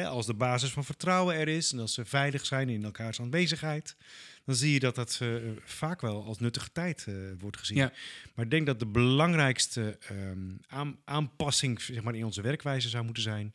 [0.00, 3.20] eh, als de basis van vertrouwen er is en als ze veilig zijn in elkaars
[3.20, 3.96] aanwezigheid,
[4.44, 5.28] dan zie je dat dat eh,
[5.64, 7.06] vaak wel als nuttige tijd
[7.38, 7.76] wordt gezien.
[7.76, 7.92] Ja.
[8.34, 13.04] Maar ik denk dat de belangrijkste ehm, aan- aanpassing zeg maar, in onze werkwijze zou
[13.04, 13.54] moeten zijn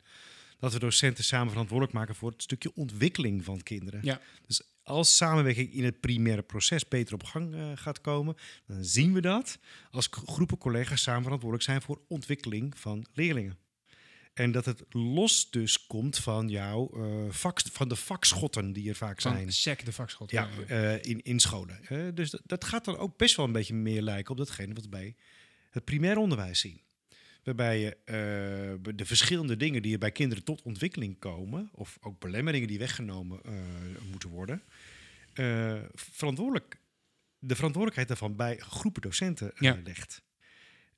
[0.58, 4.00] dat we docenten samen verantwoordelijk maken voor het stukje ontwikkeling van kinderen.
[4.02, 4.20] Ja.
[4.46, 9.12] Dus als samenwerking in het primaire proces beter op gang eh, gaat komen, dan zien
[9.12, 9.58] we dat
[9.90, 13.58] als groepen collega's samen verantwoordelijk zijn voor ontwikkeling van leerlingen.
[14.34, 18.94] En dat het los dus komt van jouw eh, vak, van de vakschotten die er
[18.94, 19.42] vaak zijn.
[19.42, 20.30] Van SEC, de vakschot.
[20.30, 22.14] Ja, eh, in, in scholen.
[22.14, 24.84] Dus dat, dat gaat dan ook best wel een beetje meer lijken op datgene wat
[24.84, 25.16] we bij
[25.70, 26.80] het primair onderwijs zien.
[27.44, 27.96] Waarbij je
[28.94, 33.40] de verschillende dingen die er bij kinderen tot ontwikkeling komen, of ook belemmeringen die weggenomen
[34.10, 34.62] moeten worden,
[35.40, 36.80] eh, verantwoordelijk,
[37.38, 39.78] de verantwoordelijkheid daarvan bij groepen docenten eh, Ja.
[39.84, 40.22] legt.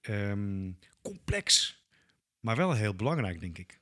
[0.00, 0.70] Ehm,
[1.02, 1.80] complex,
[2.40, 3.80] maar wel heel belangrijk, denk ik.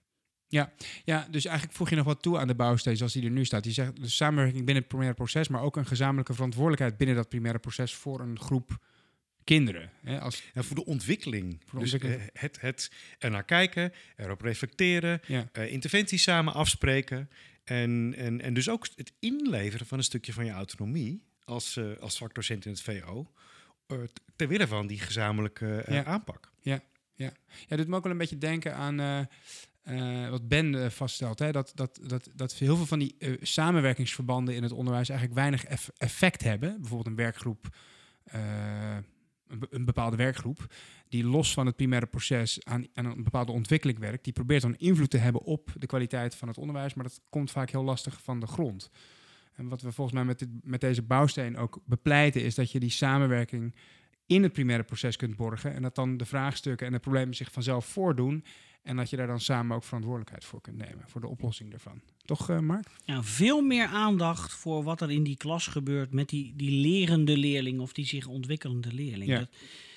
[1.04, 3.44] Ja, dus eigenlijk voeg je nog wat toe aan de bouwsteen zoals die er nu
[3.44, 3.62] staat.
[3.62, 7.28] Die zegt dus samenwerking binnen het primaire proces, maar ook een gezamenlijke verantwoordelijkheid binnen dat
[7.28, 8.78] primaire proces voor een groep
[9.44, 9.90] kinderen.
[10.02, 11.60] Hè, als, En voor de ontwikkeling.
[11.66, 15.50] Voor de dus eh, het, het er naar kijken, erop reflecteren, ja.
[15.52, 17.30] interventies samen afspreken.
[17.70, 21.96] En, en, en dus ook het inleveren van een stukje van je autonomie als, eh,
[22.00, 23.32] als vakdocent in het VO.
[23.86, 26.04] eh, t- ter wille van die gezamenlijke eh, Ja.
[26.04, 26.50] aanpak.
[27.16, 27.32] Ja,
[27.68, 29.20] dat doet me ook wel een beetje denken aan eh,
[30.24, 31.38] eh, wat Ben eh, vaststelt.
[31.38, 31.52] Hè?
[31.52, 35.64] Dat, dat, dat, dat heel veel van die eh, samenwerkingsverbanden in het onderwijs eigenlijk weinig
[35.64, 36.76] eff- effect hebben.
[36.80, 37.76] Bijvoorbeeld een werkgroep,
[38.24, 38.96] eh,
[39.50, 40.74] een, be- een bepaalde werkgroep,
[41.08, 44.24] die los van het primaire proces aan, aan een bepaalde ontwikkeling werkt.
[44.24, 47.50] Die probeert dan invloed te hebben op de kwaliteit van het onderwijs, maar dat komt
[47.50, 48.90] vaak heel lastig van de grond.
[49.54, 52.80] En wat we volgens mij met, dit, met deze bouwsteen ook bepleiten, is dat je
[52.80, 53.74] die samenwerking
[54.26, 55.74] in het primaire proces kunt borgen.
[55.74, 58.44] En dat dan de vraagstukken en de problemen zich vanzelf voordoen.
[58.82, 61.04] En dat je daar dan samen ook verantwoordelijkheid voor kunt nemen.
[61.06, 62.00] Voor de oplossing daarvan.
[62.24, 62.86] Toch, eh, Mark?
[63.04, 67.36] Ja, veel meer aandacht voor wat er in die klas gebeurt met die, die lerende
[67.36, 69.30] leerling of die zich ontwikkelende leerling.
[69.30, 69.38] Ja.
[69.38, 69.48] Dat,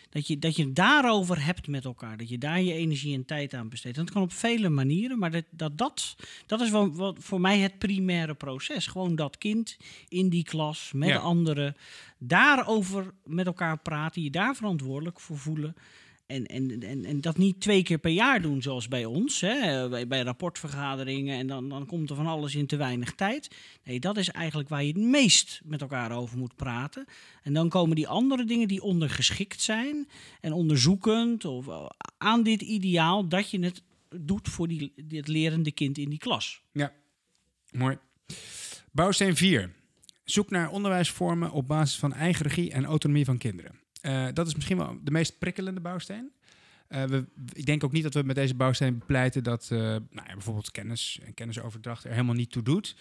[0.09, 2.17] dat, je, dat je daarover hebt met elkaar.
[2.17, 3.97] Dat je daar je energie en tijd aan besteedt.
[3.97, 6.15] En dat kan op vele manieren, maar dat, dat, dat,
[6.45, 8.87] dat is wat voor mij het primaire proces.
[8.87, 11.17] Gewoon dat kind in die klas met Ja.
[11.17, 11.75] anderen.
[12.17, 15.75] Daarover met elkaar praten, je daar verantwoordelijk voor voelen.
[16.25, 20.05] En, en, en, en dat niet twee keer per jaar doen zoals bij ons, hè,
[20.07, 21.37] bij, rapportvergaderingen.
[21.37, 23.55] En dan, dan komt er van alles in te weinig tijd.
[23.83, 27.05] Nee, dat is eigenlijk waar je het meest met elkaar over moet praten.
[27.43, 30.07] En dan komen die andere dingen die ondergeschikt zijn
[30.41, 31.85] en onderzoekend of eh,
[32.17, 33.83] aan dit ideaal dat je het
[34.19, 36.61] doet voor die, dit lerende kind in die klas.
[37.71, 37.97] Mooi.
[38.91, 39.73] Bouwsteen 4.
[40.23, 43.82] Zoek naar onderwijsvormen op basis van eigen regie en autonomie van kinderen.
[44.03, 46.31] Eh, dat is misschien wel de meest prikkelende bouwsteen.
[46.87, 50.27] Eh, we, ik denk ook niet dat we met deze bouwsteen bepleiten dat eh, nou
[50.27, 52.95] ja, bijvoorbeeld kennis en kennisoverdracht er helemaal niet toe doet.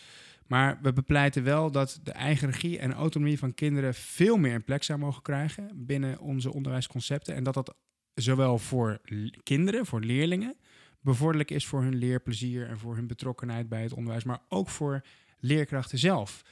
[0.47, 4.65] Maar we bepleiten wel dat de eigen regie en autonomie van kinderen veel meer een
[4.65, 7.35] plek zou mogen krijgen binnen onze onderwijsconcepten.
[7.35, 7.75] En dat dat
[8.15, 9.01] zowel voor
[9.43, 10.57] kinderen, voor leerlingen,
[11.01, 15.05] bevorderlijk is voor hun leerplezier en voor hun betrokkenheid bij het onderwijs, maar ook voor
[15.41, 16.43] leerkrachten zelf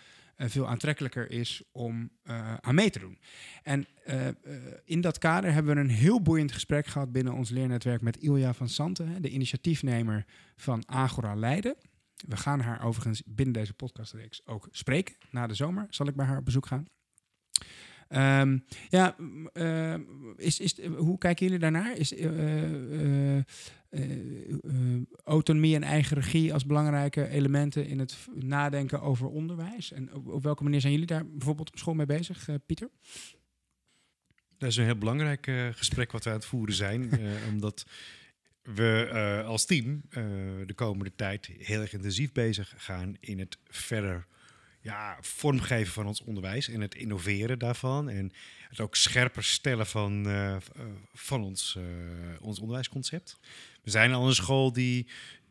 [0.49, 3.19] veel aantrekkelijker is om eh, aan mee te doen.
[3.63, 4.35] En eh, eh,
[4.85, 8.55] in dat kader hebben we een heel boeiend gesprek gehad binnen ons leernetwerk met Ilja
[8.55, 10.25] van Santen, de initiatiefnemer
[10.57, 11.77] van Agora Leiden.
[12.29, 15.15] We gaan haar overigens binnen deze podcastreeks ook spreken.
[15.31, 16.87] Na de zomer zal ik bij haar op bezoek gaan.
[18.11, 19.95] Ehm, ja, m, eh,
[20.37, 21.97] is, is, hoe kijken jullie daarnaar?
[21.97, 23.37] Is eh, eh,
[23.89, 29.93] eh, autonomie en eigen regie als belangrijke elementen in het nadenken over onderwijs?
[29.93, 32.91] En op, op welke manier zijn jullie daar bijvoorbeeld op school mee bezig, Pieter?
[34.59, 37.11] Dat is een heel belangrijk gesprek wat we aan het voeren zijn.
[37.51, 37.87] omdat
[38.63, 40.03] we als team
[40.67, 44.27] de komende tijd heel erg intensief bezig gaan in het verder
[44.81, 48.09] ja, vormgeven van ons onderwijs en het innoveren daarvan.
[48.09, 48.33] En
[48.69, 50.61] het ook scherper stellen van, eh, eh,
[51.15, 51.85] van ons, eh,
[52.41, 53.39] ons onderwijsconcept.
[53.83, 55.07] We zijn al een school die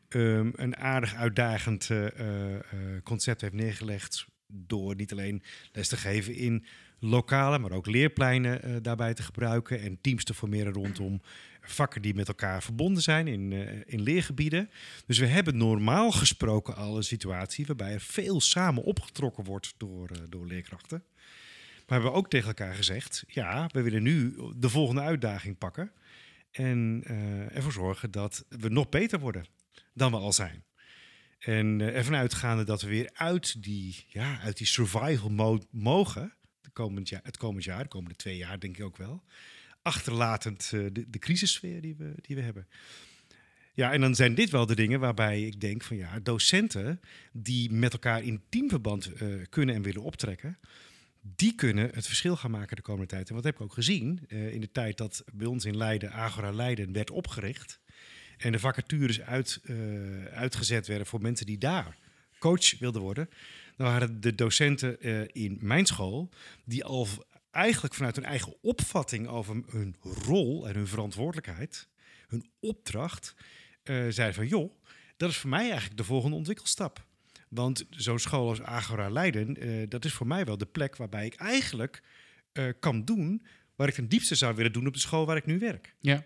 [0.10, 1.90] ehm, een aardig uitdagend
[3.04, 4.26] concept heeft neergelegd.
[4.48, 6.66] Door niet alleen les te geven in
[7.00, 9.82] lokale, maar ook leerpleinen daarbij te gebruiken.
[9.82, 11.22] En teams te formeren rondom
[11.70, 14.70] vakken die met elkaar verbonden zijn in, eh, in leergebieden.
[15.06, 20.10] Dus we hebben normaal gesproken al een situatie waarbij er veel samen opgetrokken wordt door,
[20.10, 21.04] eh, door leerkrachten.
[21.88, 25.92] Maar we hebben ook tegen elkaar gezegd, ja, we willen nu de volgende uitdaging pakken.
[26.52, 29.46] En eh, ervoor zorgen dat we nog beter worden
[29.94, 30.64] dan we al zijn.
[31.40, 36.70] En ervan uitgaande dat we weer uit die, ja, uit die survival mode mogen, de
[36.70, 39.24] komend jaar, het komend jaar, de komende twee jaar denk ik ook wel,
[39.82, 42.68] achterlatend eh, de, de crisissfeer die we, die we hebben.
[43.74, 47.72] Ja, en dan zijn dit wel de dingen waarbij ik denk van ja, docenten die
[47.72, 50.58] met elkaar in teamverband eh, kunnen en willen optrekken,
[51.22, 53.30] die kunnen het verschil gaan maken de komende tijd.
[53.30, 56.12] En wat heb ik ook gezien eh, in de tijd dat bij ons in Leiden,
[56.12, 57.80] Agora Leiden, werd opgericht
[58.38, 59.62] en de vacatures uit,
[60.34, 61.98] uitgezet werden voor mensen die daar
[62.40, 63.30] coach wilden worden.
[63.76, 65.02] Dan waren de docenten
[65.34, 66.30] in mijn school
[66.64, 67.08] die al
[67.52, 71.88] eigenlijk vanuit hun eigen opvatting over hun rol en hun verantwoordelijkheid,
[72.28, 73.36] hun opdracht,
[73.84, 74.72] zeiden van joh,
[75.18, 77.08] dat is voor mij eigenlijk de volgende ontwikkelstap.
[77.50, 81.26] Want zo'n school als Agora Leiden, eh, dat is voor mij wel de plek waarbij
[81.26, 82.04] ik eigenlijk
[82.52, 85.46] eh, kan doen waar ik ten diepste zou willen doen op de school waar ik
[85.46, 85.96] nu werk.
[86.00, 86.26] Ja.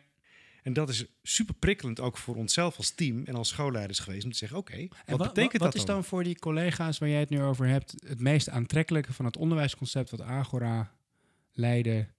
[0.64, 4.32] En dat is super prikkelend ook voor onszelf als team en als schoolleiders geweest om
[4.32, 7.10] te zeggen, oké, wat, En wa- betekent wat dat is dan voor die collega's waar
[7.10, 10.94] jij het nu over hebt het meest aantrekkelijke van het onderwijsconcept wat Agora
[11.54, 12.13] Leiden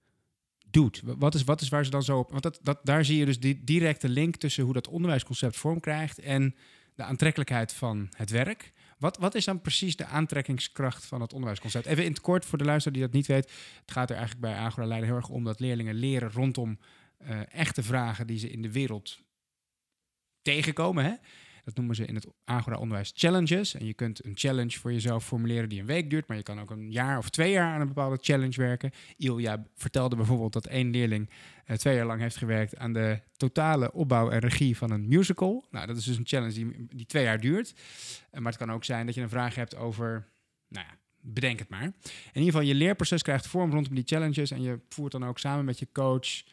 [0.69, 1.01] doet?
[1.01, 2.29] Wa- Wat is, wat is waar ze dan zo op...
[2.29, 5.79] Want dat, dat, daar zie je dus die directe link tussen hoe dat onderwijsconcept vorm
[5.79, 6.55] krijgt en
[6.95, 8.73] de aantrekkelijkheid van het werk.
[8.97, 11.85] Wat, wat is dan precies de aantrekkingskracht van het onderwijsconcept?
[11.85, 13.51] Even in het kort voor de luisteraar die dat niet weet.
[13.81, 16.79] Het gaat er eigenlijk bij Agora Leiden heel erg om dat leerlingen leren rondom
[17.17, 19.19] eh, echte vragen die ze in de wereld
[20.41, 21.03] tegenkomen.
[21.03, 21.13] Hè?
[21.65, 23.75] Dat noemen ze in het Agora Onderwijs challenges.
[23.75, 26.59] En je kunt een challenge voor jezelf formuleren die een week duurt, maar je kan
[26.59, 28.91] ook een jaar of twee jaar aan een bepaalde challenge werken.
[29.17, 31.29] Ilja vertelde bijvoorbeeld dat één leerling
[31.65, 35.65] eh, twee jaar lang heeft gewerkt aan de totale opbouw en regie van een musical.
[35.71, 37.73] Nou, dat is dus een challenge die, die twee jaar duurt.
[38.31, 40.27] Eh, maar het kan ook zijn dat je een vraag hebt over,
[40.67, 41.83] nou ja, bedenk het maar.
[41.83, 41.93] In
[42.33, 45.65] ieder geval, je leerproces krijgt vorm rondom die challenges en je voert dan ook samen
[45.65, 46.43] met je coach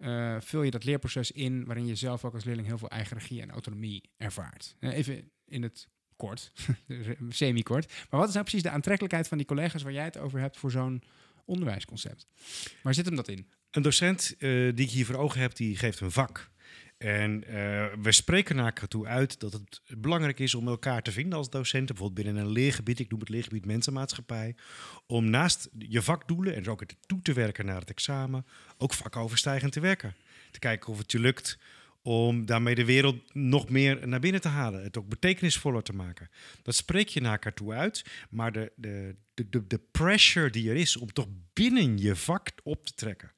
[0.00, 3.16] eh, vul je dat leerproces in waarin je zelf ook als leerling heel veel eigen
[3.16, 4.76] regie en autonomie ervaart.
[4.78, 6.52] Eh, even in het kort,
[7.28, 7.92] semi-kort.
[8.10, 10.56] Maar wat is nou precies de aantrekkelijkheid van die collega's waar jij het over hebt
[10.56, 11.02] voor zo'n
[11.44, 12.26] onderwijsconcept?
[12.82, 13.46] Waar zit hem dat in?
[13.70, 16.50] Een docent eh, die ik hier voor ogen heb, die geeft een vak.
[17.04, 21.38] En eh, we spreken naar toe uit dat het belangrijk is om elkaar te vinden
[21.38, 21.94] als docenten.
[21.94, 24.54] Bijvoorbeeld binnen een leergebied, ik noem het leergebied mensenmaatschappij.
[25.06, 28.46] Om naast je vakdoelen en dus ook het toe te werken naar het examen,
[28.78, 30.14] ook vakoverstijgend te werken.
[30.50, 31.58] Te kijken of het je lukt
[32.02, 34.82] om daarmee de wereld nog meer naar binnen te halen.
[34.82, 36.30] Het ook betekenisvoller te maken.
[36.62, 38.04] Dat spreek je naar elkaar toe uit.
[38.30, 42.86] Maar de, de, de, de pressure die er is om toch binnen je vak op
[42.86, 43.32] te trekken.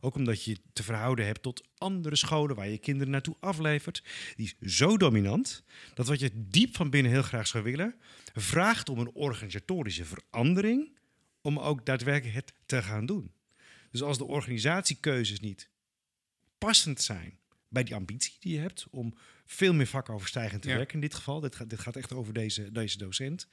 [0.00, 4.02] Ook omdat je te verhouden hebt tot andere scholen waar je kinderen naartoe aflevert.
[4.36, 5.62] Die is zo dominant
[5.94, 7.94] dat wat je diep van binnen heel graag zou willen,
[8.34, 10.96] vraagt om een organisatorische verandering
[11.40, 13.32] om ook daadwerkelijk het te gaan doen.
[13.90, 15.70] Dus als de organisatiekeuzes niet
[16.58, 19.14] passend zijn bij die ambitie die je hebt om
[19.46, 20.74] veel meer vakoverstijgend te Ja.
[20.76, 23.48] werken in dit geval, dit gaat, dit gaat echt over deze, deze docent,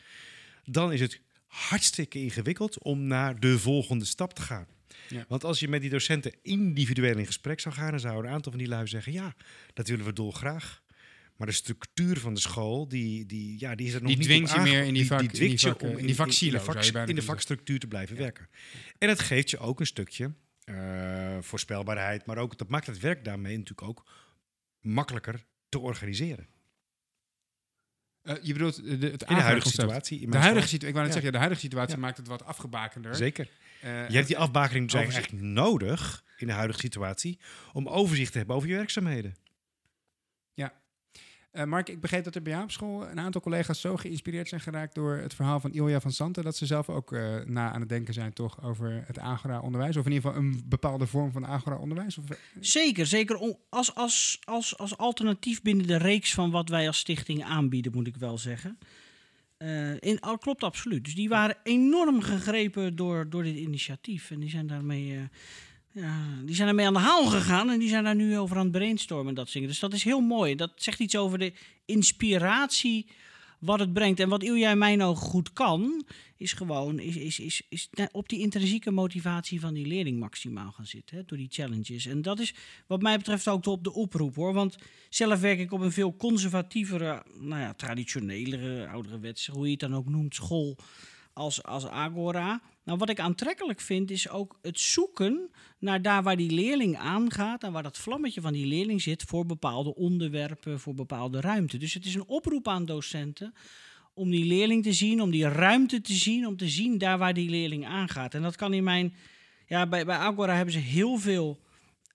[0.64, 4.68] dan is het hartstikke ingewikkeld om naar de volgende stap te gaan.
[5.10, 5.26] Ja.
[5.28, 8.52] Want als je met die docenten individueel in gesprek zou gaan, dan zouden een aantal
[8.52, 9.36] van die lui zeggen: ja,
[9.74, 10.84] dat willen we dolgraag.
[11.36, 14.28] Maar de structuur van de school, die, die, ja, die is er nog Die niet
[14.28, 16.58] dwingt je meer in die vak- in die dwingt je vakken- om in die vaksilo,
[16.58, 18.22] in, zou de, vak- in vakstructuur te blijven Ja.
[18.22, 18.50] werken.
[18.98, 23.24] En dat geeft je ook een stukje eh, voorspelbaarheid, maar ook dat maakt het werk
[23.26, 24.06] daarmee natuurlijk ook
[24.80, 26.48] makkelijker te organiseren.
[28.22, 30.20] Eh, je bedoelt de, het In de huidige situatie.
[30.20, 30.80] in De huidige, school.
[30.80, 31.14] situ- ik wou net Ja.
[31.14, 32.02] zeggen, de huidige situatie Ja.
[32.02, 33.16] maakt het wat afgebakender.
[33.16, 33.50] Zeker.
[33.86, 37.40] Eh, Je hebt die afbakening dus eigenlijk nodig in de huidige situatie
[37.74, 39.36] om overzicht te hebben over je werkzaamheden.
[41.56, 44.48] Eh, Mark, ik begreep dat er bij jou op school een aantal collega's zo geïnspireerd
[44.48, 47.72] zijn geraakt door het verhaal van Ilja van Santen, dat ze zelf ook eh, na
[47.72, 51.32] aan het denken zijn toch over het Agora-onderwijs, of in ieder geval een bepaalde vorm
[51.32, 52.18] van Agora-onderwijs.
[52.18, 52.26] Of,
[52.60, 57.44] Zeker, zeker als, als, als, als alternatief binnen de reeks van wat wij als stichting
[57.44, 58.78] aanbieden, moet ik wel zeggen.
[60.00, 61.04] In, al klopt absoluut.
[61.04, 64.32] Dus die waren enorm gegrepen door, door dit initiatief.
[64.32, 65.16] En die zijn daarmee.
[65.16, 65.22] eh,
[66.04, 68.64] ja, die zijn ermee aan de haal gegaan en die zijn daar nu over aan
[68.64, 69.68] het brainstormen en dat zingen.
[69.68, 70.56] Dus dat is heel mooi.
[70.56, 71.54] Dat zegt iets over de
[71.86, 73.08] inspiratie
[73.60, 74.20] wat het brengt.
[74.20, 76.06] En wat Ilja in mijn ogen goed kan,
[76.38, 80.86] is gewoon is, is, is, is op die intrinsieke motivatie van die leerling maximaal gaan
[80.86, 81.18] zitten.
[81.18, 82.06] Hè, door die challenges.
[82.06, 82.54] En dat is
[82.88, 84.54] wat mij betreft ook op de oproep hoor.
[84.54, 84.76] Want
[85.10, 89.96] zelf werk ik op een veel conservatievere, nou ja, traditionelere, ouderwetse, hoe je het dan
[89.96, 90.78] ook noemt, school
[91.36, 92.62] als, als Agora.
[92.84, 97.64] Nou, wat ik aantrekkelijk vind, is ook het zoeken naar daar waar die leerling aangaat
[97.64, 101.78] en waar dat vlammetje van die leerling zit voor bepaalde onderwerpen, voor bepaalde ruimte.
[101.78, 103.54] Dus het is een oproep aan docenten
[104.14, 107.34] om die leerling te zien, om die ruimte te zien, om te zien daar waar
[107.34, 108.34] die leerling aangaat.
[108.34, 109.14] En dat kan in mijn.
[109.68, 111.60] Ja, bij, bij Agora hebben ze heel veel,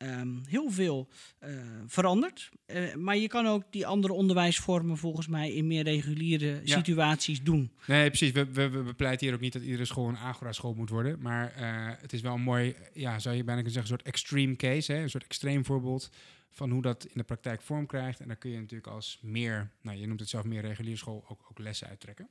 [0.01, 1.09] ehm, heel veel
[1.39, 1.51] eh,
[1.87, 2.51] veranderd.
[2.67, 6.77] Eh, maar je kan ook die andere onderwijsvormen volgens mij in meer reguliere Ja.
[6.77, 7.71] situaties doen.
[7.87, 8.31] Nee, precies.
[8.33, 11.21] We, we, we bepleiten hier ook niet dat iedere school een Agora-school moet worden.
[11.21, 14.15] Maar eh, het is wel een mooi, ja, zou je bijna kunnen zeggen, een soort
[14.15, 14.93] extreme case.
[14.93, 15.03] Hè?
[15.03, 16.11] Een soort extreem voorbeeld
[16.51, 18.21] van hoe dat in de praktijk vorm krijgt.
[18.21, 21.25] En daar kun je natuurlijk als meer, nou, je noemt het zelf meer reguliere school,
[21.29, 22.29] ook, ook lessen uittrekken.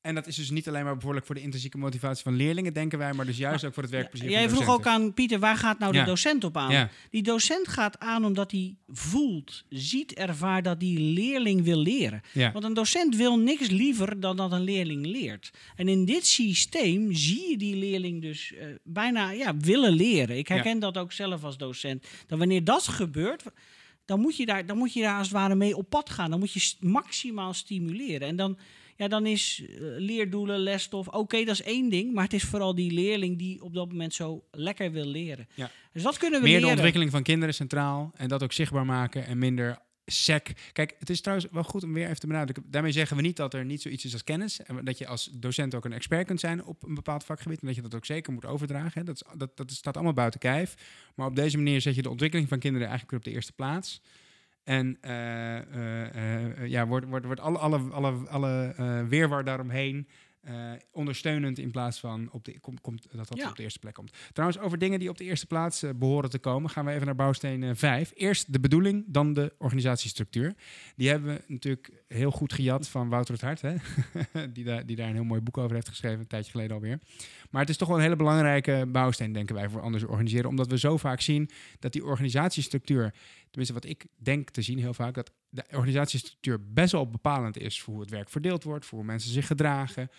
[0.00, 2.98] En dat is dus niet alleen maar bevorderlijk voor de intrinsieke motivatie van leerlingen, denken
[2.98, 5.78] wij, maar dus juist ook voor het werkplezier Jij vroeg ook aan Pieter, waar gaat
[5.78, 6.00] nou Ja.
[6.00, 6.70] de docent op aan?
[6.70, 12.20] Ja, Die docent gaat aan omdat hij voelt, ziet, ervaart dat die leerling wil leren.
[12.32, 12.52] ja.
[12.52, 15.50] Want een docent wil niks liever dan dat een leerling leert.
[15.76, 20.38] En in dit systeem zie je die leerling dus eh, bijna ja, willen leren.
[20.38, 22.06] Ik herken dat ook zelf als docent.
[22.26, 23.42] Dat wanneer dat gebeurt,
[24.04, 26.30] dan moet, je daar, dan moet je daar als het ware mee op pad gaan.
[26.30, 28.28] Dan moet je maximaal stimuleren.
[28.28, 28.58] En dan,
[28.98, 32.14] ja, dan is eh, leerdoelen, lesstof, oké, dat is één ding.
[32.14, 35.48] Maar het is vooral die leerling die op dat moment zo lekker wil leren.
[35.54, 35.70] Ja.
[35.92, 39.26] Dus dat kunnen we meer de ontwikkeling van kinderen centraal en dat ook zichtbaar maken
[39.26, 40.52] en minder sec.
[40.72, 42.64] Kijk, het is trouwens wel goed om weer even te benadrukken.
[42.70, 44.62] Daarmee zeggen we niet dat er niet zoiets is als kennis.
[44.62, 47.60] En dat je als docent ook een expert kunt zijn op een bepaald vakgebied.
[47.60, 48.92] En dat je dat ook zeker moet overdragen.
[48.94, 49.04] Hè.
[49.04, 50.74] Dat, is, dat, dat staat allemaal buiten kijf.
[51.14, 53.52] Maar op deze manier zet je de ontwikkeling van kinderen eigenlijk weer op de eerste
[53.52, 54.00] plaats.
[54.68, 58.74] En eh, eh, eh, ja, wordt, wordt, wordt alle, alle, alle, alle
[59.08, 60.08] weerwar daaromheen
[60.92, 63.48] ondersteunend in plaats van op de, komt dat dat Ja.
[63.48, 64.12] op de eerste plek komt.
[64.32, 67.06] Trouwens, over dingen die op de eerste plaats eh, behoren te komen, gaan we even
[67.06, 68.12] naar bouwsteen 5.
[68.14, 70.54] Eerst de bedoeling, dan de organisatiestructuur.
[70.96, 73.74] Die hebben we natuurlijk heel goed gejat van Wouter het Hart, hè?
[74.54, 76.98] die, daar, die daar een heel mooi boek over heeft geschreven, een tijdje geleden alweer.
[77.50, 80.50] Maar het is toch wel een hele belangrijke bouwsteen, denken wij, voor anders organiseren.
[80.50, 83.14] Omdat we zo vaak zien dat die organisatiestructuur,
[83.50, 87.80] tenminste wat ik denk te zien heel vaak, dat de organisatiestructuur best wel bepalend is
[87.80, 90.10] voor hoe het werk verdeeld wordt, voor hoe mensen zich gedragen,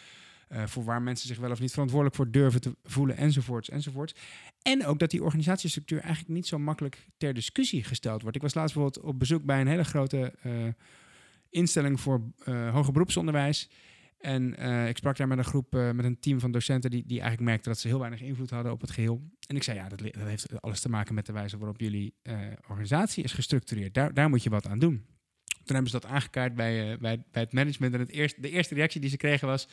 [0.48, 4.13] eh, voor waar mensen zich wel of niet verantwoordelijk voor durven te voelen, enzovoorts, enzovoorts.
[4.62, 8.36] En ook dat die organisatiestructuur eigenlijk niet zo makkelijk ter discussie gesteld wordt.
[8.36, 10.52] Ik was laatst bijvoorbeeld op bezoek bij een hele grote eh,
[11.50, 13.70] instelling voor eh, hoger beroepsonderwijs.
[14.19, 17.03] En eh, ik sprak daar met een groep, eh, met een team van docenten die,
[17.05, 19.21] die eigenlijk merkten dat ze heel weinig invloed hadden op het geheel.
[19.47, 22.13] En ik zei, ja, dat, dat heeft alles te maken met de wijze waarop jullie
[22.21, 23.93] eh, organisatie is gestructureerd.
[23.93, 25.05] Daar, daar moet je wat aan doen.
[25.45, 27.93] Toen hebben ze dat aangekaart bij, bij, bij het management.
[27.93, 29.67] En het eerste, de eerste reactie die ze kregen was,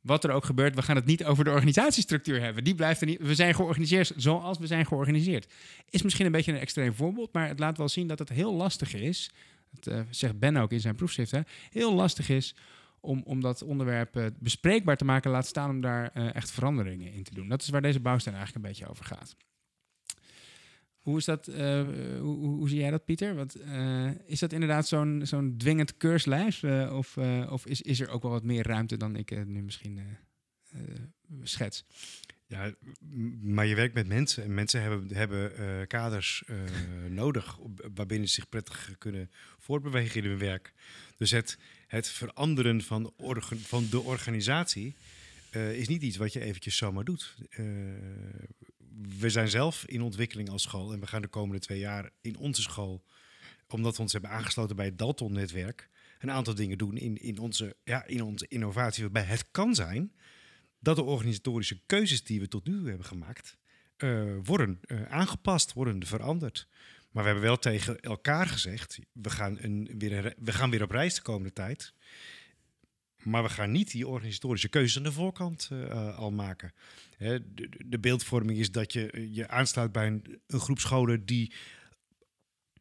[0.00, 2.64] wat er ook gebeurt, we gaan het niet over de organisatiestructuur hebben.
[2.64, 3.20] Die blijft er niet.
[3.20, 5.52] We zijn georganiseerd zoals we zijn georganiseerd.
[5.90, 8.54] Is misschien een beetje een extreem voorbeeld, maar het laat wel zien dat het heel
[8.54, 9.30] lastig is.
[9.70, 11.30] Dat zegt Ben ook in zijn proefschrift.
[11.30, 12.54] Hè, heel lastig is
[13.06, 17.12] om, om dat onderwerp eh, bespreekbaar te maken, laat staan om daar eh, echt veranderingen
[17.12, 17.48] in te doen.
[17.48, 19.36] Dat is waar deze bouwsteen eigenlijk een beetje over gaat.
[20.98, 21.48] Hoe is dat?
[21.48, 21.86] eh,
[22.20, 23.34] hoe, zie jij dat, Pieter?
[23.34, 23.56] Want,
[24.26, 26.64] is dat inderdaad zo'n zo'n dwingend keurslijf?
[26.90, 27.16] of
[27.48, 30.00] of is, is er ook wel wat meer ruimte dan ik nu misschien
[31.42, 31.84] schets?
[32.46, 32.74] Ja,
[33.40, 36.44] maar je werkt met mensen en mensen hebben, hebben kaders
[37.08, 37.58] nodig
[37.94, 40.72] waarbinnen ze zich prettig kunnen voortbewegen in hun werk.
[41.16, 43.12] Dus het, het veranderen van,
[43.62, 44.94] van de organisatie
[45.50, 47.34] eh, is niet iets wat je eventjes zomaar doet.
[47.50, 47.64] Eh,
[49.18, 52.36] we zijn zelf in ontwikkeling als school en we gaan de komende twee jaar in
[52.36, 53.04] onze school,
[53.68, 57.76] omdat we ons hebben aangesloten bij het Dalton-netwerk, een aantal dingen doen in, in, onze,
[57.84, 59.02] ja, in onze innovatie.
[59.02, 60.12] Waarbij het kan zijn
[60.78, 63.56] dat de organisatorische keuzes die we tot nu toe hebben gemaakt,
[63.96, 66.68] eh, worden aangepast, worden veranderd.
[67.16, 70.90] Maar we hebben wel tegen elkaar gezegd, we gaan, een, weer, we gaan weer op
[70.90, 71.92] reis de komende tijd.
[73.22, 76.72] Maar we gaan niet die organisatorische keuzes aan de voorkant eh, al maken.
[77.16, 77.38] Hè,
[77.86, 81.52] de, beeldvorming is dat je eh, je aansluit bij een, een groep scholen die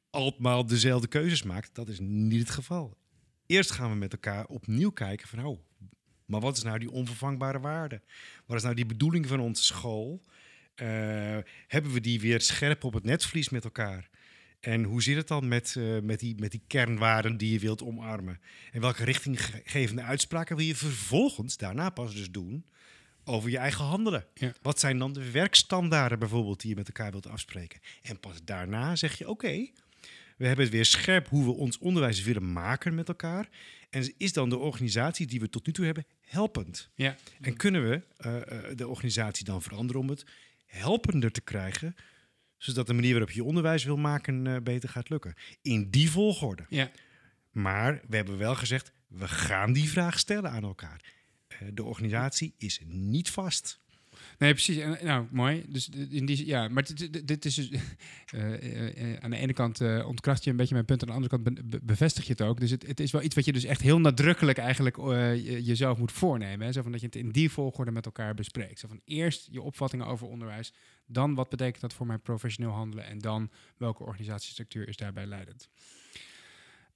[0.09, 1.75] allemaal dezelfde keuzes maakt.
[1.75, 2.97] Dat is niet het geval.
[3.45, 5.59] Eerst gaan we met elkaar opnieuw kijken van, oh,
[6.25, 8.01] maar wat is nou die onvervangbare waarde?
[8.45, 10.23] Wat is nou die bedoeling van onze school?
[10.75, 10.87] Eh,
[11.67, 14.09] hebben we die weer scherp op het netvlies met elkaar?
[14.65, 17.83] En hoe zit het dan met, eh, met, die, met die kernwaarden die je wilt
[17.83, 18.39] omarmen?
[18.71, 22.65] En welke richtinggevende uitspraken wil je vervolgens daarna pas dus doen
[23.23, 24.25] over je eigen handelen?
[24.33, 24.53] Ja.
[24.61, 27.79] Wat zijn dan de werkstandaarden bijvoorbeeld die je met elkaar wilt afspreken?
[28.01, 29.69] En pas daarna zeg je, oké,
[30.37, 33.49] we hebben het weer scherp hoe we ons onderwijs willen maken met elkaar.
[33.89, 36.89] En is dan de organisatie die we tot nu toe hebben helpend?
[36.95, 37.15] Ja.
[37.41, 40.25] En kunnen we eh, eh, de organisatie dan veranderen om het
[40.65, 41.95] helpender te krijgen,
[42.57, 45.33] zodat de manier waarop je onderwijs wil maken eh, beter gaat lukken?
[45.61, 46.65] In die volgorde.
[46.69, 46.91] Ja.
[47.51, 51.01] Maar we hebben wel gezegd, we gaan die vraag stellen aan elkaar.
[51.47, 53.83] Eh, de organisatie is niet vast.
[54.37, 54.77] Nee, precies.
[55.01, 55.65] Nou, mooi.
[55.67, 57.69] Dus in die, ja, maar dit, dit- is dus,
[58.31, 61.07] eh, eh, eh, aan de ene kant eh, ontkracht je een beetje mijn punt, aan
[61.07, 62.59] de andere kant be- be- bevestig je het ook.
[62.59, 65.63] Dus het, het is wel iets wat je dus echt heel nadrukkelijk eigenlijk eh, je-
[65.63, 66.65] jezelf moet voornemen.
[66.65, 66.71] Hè?
[66.71, 68.79] Zo van dat je het in die volgorde met elkaar bespreekt.
[68.79, 70.73] Zo van eerst je opvattingen over onderwijs,
[71.05, 75.69] dan wat betekent dat voor mijn professioneel handelen en dan welke organisatiestructuur is daarbij leidend.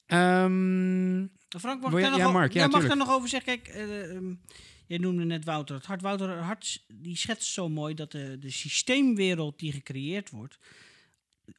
[0.05, 3.61] Ehm, Frank, mag ik daar ja, nog, Mark, ja, mag ik daar nog over zeggen?
[3.61, 3.75] Kijk,
[4.87, 6.01] jij noemde net Wouter het Hart.
[6.01, 10.59] Wouter het Hart die schetst zo mooi dat de, de systeemwereld die gecreëerd wordt,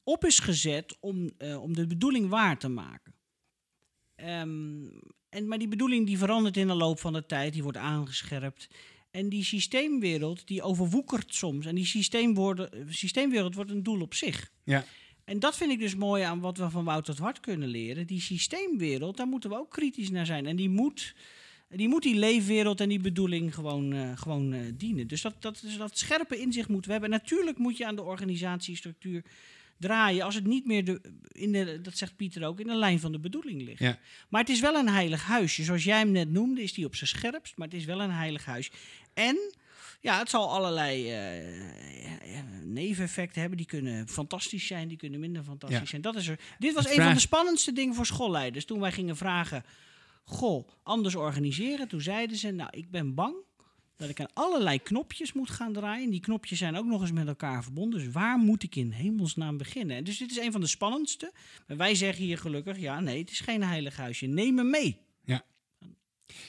[0.05, 3.14] op is gezet om, eh, om de bedoeling waar te maken.
[4.14, 4.88] Ehm,
[5.28, 8.68] en, maar die bedoeling die verandert in de loop van de tijd, die wordt aangescherpt.
[9.11, 11.67] En die systeemwereld die overwoekert soms.
[11.67, 11.87] En die
[12.89, 14.51] systeemwereld wordt een doel op zich.
[14.65, 14.85] ja.
[15.25, 18.07] En dat vind ik dus mooi aan wat we van Wouter Hart kunnen leren.
[18.07, 20.47] Die systeemwereld, daar moeten we ook kritisch naar zijn.
[20.47, 21.15] En die moet
[21.77, 25.07] die, moet die leefwereld en die bedoeling gewoon, eh, gewoon eh, dienen.
[25.07, 27.19] Dus dat, dat, dus dat scherpe inzicht moeten we hebben.
[27.19, 29.25] Natuurlijk moet je aan de organisatiestructuur
[29.81, 33.01] draaien als het niet meer, de, in de, dat zegt Pieter ook, in de lijn
[33.01, 33.78] van de bedoeling ligt.
[33.78, 33.99] Ja.
[34.28, 35.62] Maar het is wel een heilig huisje.
[35.62, 37.57] Zoals jij hem net noemde, is die op zijn scherpst.
[37.57, 38.70] Maar het is wel een heilig huis.
[39.14, 39.55] En
[40.01, 43.59] ja, het zal allerlei eh, eh, neveneffecten hebben.
[43.59, 45.87] Die kunnen fantastisch zijn, die kunnen minder fantastisch Ja.
[45.87, 46.03] zijn.
[46.03, 46.41] Dat is er.
[46.59, 48.64] Dit was een van de spannendste dingen voor schoolleiders.
[48.64, 49.64] Toen wij gingen vragen,
[50.24, 51.89] goh, anders organiseren.
[51.89, 53.35] Toen zeiden ze, nou, ik ben bang
[54.01, 56.11] dat ik aan allerlei knopjes moet gaan draaien.
[56.11, 58.01] Die knopjes zijn ook nog eens met elkaar verbonden.
[58.01, 59.96] Dus waar moet ik in hemelsnaam beginnen?
[59.96, 61.32] En dus dit is een van de spannendste.
[61.66, 64.26] Maar wij zeggen hier gelukkig, ja, nee, het is geen heilig huisje.
[64.26, 64.96] Neem me mee.
[65.24, 65.44] Ja,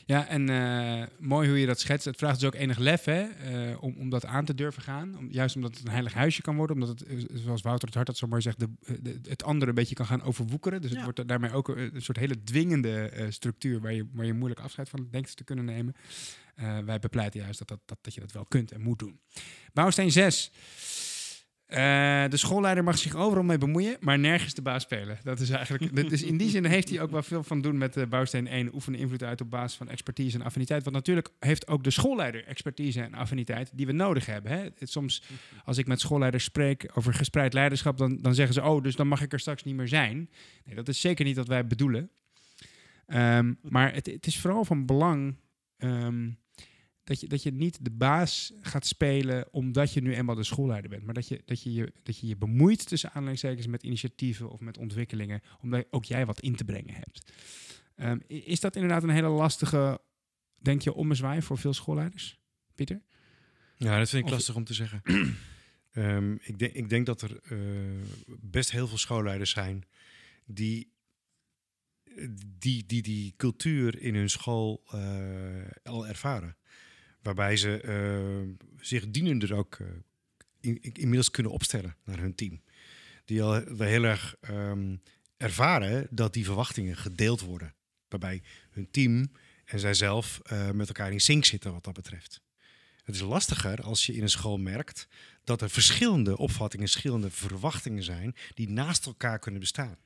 [0.06, 2.06] en eh, mooi hoe je dat schetst.
[2.06, 5.18] Het vraagt dus ook enig lef hè, eh, om, om dat aan te durven gaan.
[5.18, 6.76] Om, juist omdat het een heilig huisje kan worden.
[6.82, 8.70] Omdat het, eh, zoals Wouter het Hart dat zo mooi zegt, de,
[9.02, 10.82] de- het andere een beetje kan gaan overwoekeren.
[10.82, 11.06] Dus het Ja.
[11.06, 14.90] wordt daarmee ook een, een soort hele dwingende structuur waar je, waar je moeilijk afscheid
[14.90, 15.96] van denkt te kunnen nemen.
[16.86, 19.20] Wij bepleiten juist dat, dat, dat, dat je dat wel kunt en moet doen.
[19.74, 20.52] Bouwsteen 6.
[21.72, 21.80] Eh,
[22.30, 25.18] de schoolleider mag zich overal mee bemoeien, maar nergens de baas spelen.
[25.24, 26.10] Dat is eigenlijk.
[26.10, 28.74] dus in die zin heeft hij ook wel veel van doen met de bouwsteen 1.
[28.74, 30.84] Oefenen invloed uit op basis van expertise en affiniteit.
[30.84, 34.52] Want natuurlijk heeft ook de schoolleider expertise en affiniteit die we nodig hebben.
[34.52, 34.68] Hè?
[34.80, 35.24] Soms,
[35.66, 39.08] als ik met schoolleiders spreek over gespreid leiderschap, dan, dan zeggen ze: Oh, dus dan
[39.08, 40.30] mag ik er straks niet meer zijn.
[40.66, 42.10] Nee, dat is zeker niet wat wij bedoelen.
[43.06, 45.36] Ehm, maar het, het is vooral van belang.
[45.78, 46.30] ehm,
[47.12, 50.90] dat je, dat je niet de baas gaat spelen omdat je nu eenmaal de schoolleider
[50.90, 51.04] bent.
[51.04, 54.60] Maar dat je dat je, je, dat je, je bemoeit tussen aanleidingstekens met initiatieven of
[54.60, 55.42] met ontwikkelingen.
[55.62, 57.32] Omdat ook jij wat in te brengen hebt.
[57.96, 60.02] Ehm, is dat inderdaad een hele lastige,
[60.56, 62.40] denk je, ommezwaai voor veel schoolleiders?
[62.76, 63.02] Pieter?
[63.78, 65.02] Ja, dat vind ik Of- lastig om te zeggen.
[65.92, 67.58] Ehm, ik, denk, ik denk dat er eh,
[68.40, 69.84] best heel veel schoolleiders zijn
[70.46, 70.92] die
[72.60, 75.02] die, die, die cultuur in hun school eh,
[75.84, 76.56] al ervaren.
[77.22, 79.88] Waarbij ze eh, zich dienender ook eh,
[80.60, 82.62] in- in- inmiddels kunnen opstellen naar hun team.
[83.26, 84.96] Die al heel erg ehm,
[85.38, 87.74] ervaren dat die verwachtingen gedeeld worden.
[88.08, 88.42] Waarbij
[88.72, 89.32] hun team
[89.66, 92.42] en zijzelf eh, met elkaar in sync zitten wat dat betreft.
[93.04, 95.08] Het is lastiger als je in een school merkt
[95.44, 99.98] dat er verschillende opvattingen, verschillende verwachtingen zijn die naast elkaar kunnen bestaan.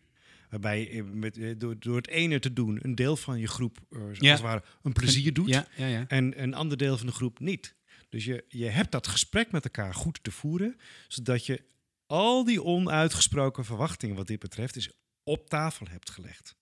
[0.50, 3.78] Waarbij je met, eh, door, door het ene te doen een deel van je groep
[3.90, 4.32] eh, als Ja.
[4.32, 5.48] het ware een plezier doet.
[5.48, 6.06] Ja, ja, ja.
[6.08, 7.76] En een ander deel van de groep niet.
[8.10, 10.78] Dus je, je hebt dat gesprek met elkaar goed te voeren,
[11.08, 11.62] zodat je
[12.06, 14.90] al die onuitgesproken verwachtingen wat dit betreft is
[15.24, 16.56] op tafel hebt gelegd.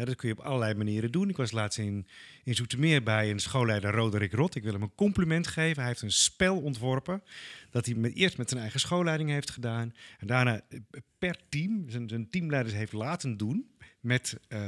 [0.00, 1.28] Ja, dat kun je op allerlei manieren doen.
[1.28, 2.06] Ik was laatst in,
[2.44, 4.54] in Zoetermeer bij een schoolleider Roderick Rot.
[4.54, 5.78] Ik wil hem een compliment geven.
[5.78, 7.22] Hij heeft een spel ontworpen
[7.70, 9.94] dat hij met, eerst met zijn eigen schoolleiding heeft gedaan.
[10.18, 10.80] En daarna eh,
[11.18, 13.70] per team, zijn, zijn teamleiders heeft laten doen
[14.00, 14.60] met, eh,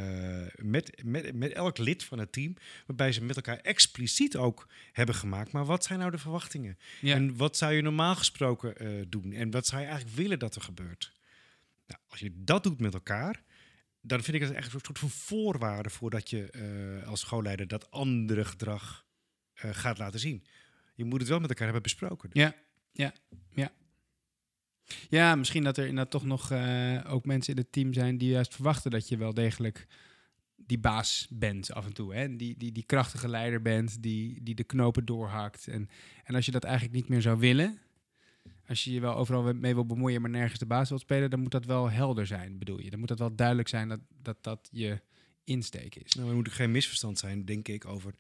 [0.57, 2.55] met, met, met elk lid van het team.
[2.87, 5.53] Waarbij ze met elkaar expliciet ook hebben gemaakt.
[5.53, 6.79] Maar wat zijn nou de verwachtingen?
[7.01, 7.15] Ja.
[7.15, 9.33] En wat zou je normaal gesproken eh, doen?
[9.33, 11.13] En wat zou je eigenlijk willen dat er gebeurt?
[11.87, 13.43] Nou, als je dat doet met elkaar,
[14.03, 17.91] dan vind ik het echt een soort van voorwaarde voordat je eh, als schoolleider dat
[17.91, 19.07] andere gedrag
[19.53, 20.47] eh, gaat laten zien.
[20.95, 22.31] Je moet het wel met elkaar hebben besproken.
[22.33, 22.55] Ja,
[22.93, 23.13] ja,
[23.55, 23.73] ja.
[25.09, 28.31] Ja, misschien dat er inderdaad toch nog eh, ook mensen in het team zijn die
[28.31, 29.87] juist verwachten dat je wel degelijk
[30.57, 32.15] die baas bent af en toe.
[32.15, 32.37] Hè?
[32.37, 35.69] Die, die, die krachtige leider bent, die, die de knopen doorhakt.
[35.69, 35.89] En,
[36.25, 37.79] en als je dat eigenlijk niet meer zou willen,
[38.69, 41.41] als je je wel overal mee wil bemoeien, maar nergens de baas wilt spelen, dan
[41.41, 42.91] moet dat wel helder zijn, bedoel je.
[42.91, 45.01] Dan moet dat wel duidelijk zijn dat dat, dat je
[45.45, 46.15] insteek is.
[46.15, 48.15] Nou, er moet ook geen misverstand zijn, denk ik, over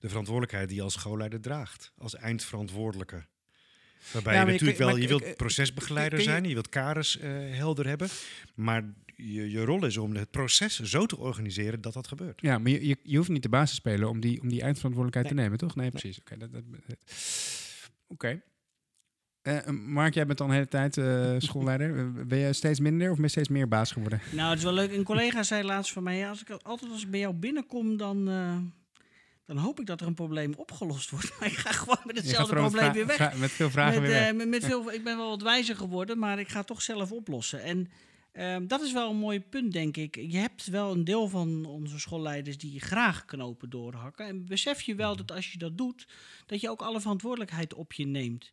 [0.00, 1.92] de verantwoordelijkheid die je als schoolleider draagt.
[1.98, 3.26] Als eindverantwoordelijke.
[4.12, 8.08] Waarbij Ja, je natuurlijk wel, je wilt procesbegeleider zijn, je wilt kaders eh, helder hebben.
[8.54, 8.84] Maar
[9.16, 12.40] je, je rol is om het proces zo te organiseren dat dat gebeurt.
[12.40, 14.62] Ja, maar je, je, je hoeft niet de baas te spelen om die, om die
[14.62, 15.34] eindverantwoordelijkheid Nee.
[15.36, 15.74] te nemen, toch?
[15.76, 16.18] Nee, precies.
[16.20, 16.36] Oké.
[16.36, 16.62] dat, dat,
[18.06, 18.42] Oké.
[19.48, 21.98] Eh, Mark, jij bent al een hele tijd eh, schoolleider.
[21.98, 24.20] Eh, ben je steeds minder of ben je steeds meer baas geworden?
[24.32, 24.92] Nou, het is wel leuk.
[24.92, 27.96] Een collega zei laatst van mij, ja, als ik altijd als ik bij jou binnenkom,
[27.96, 28.56] dan, eh,
[29.46, 31.30] dan hoop ik dat er een probleem opgelost wordt.
[31.38, 33.38] Maar ik ga gewoon met hetzelfde probleem weer weg.
[33.38, 34.30] met veel vragen met, weer weg.
[34.30, 36.82] eh, met, met veel, ik ben wel wat wijzer geworden, maar ik ga het toch
[36.82, 37.62] zelf oplossen.
[37.62, 37.90] En
[38.32, 40.16] ehm, dat is wel een mooi punt, denk ik.
[40.16, 44.26] Je hebt wel een deel van onze schoolleiders die graag knopen doorhakken.
[44.26, 46.06] En besef je wel dat als je dat doet,
[46.46, 48.52] dat je ook alle verantwoordelijkheid op je neemt.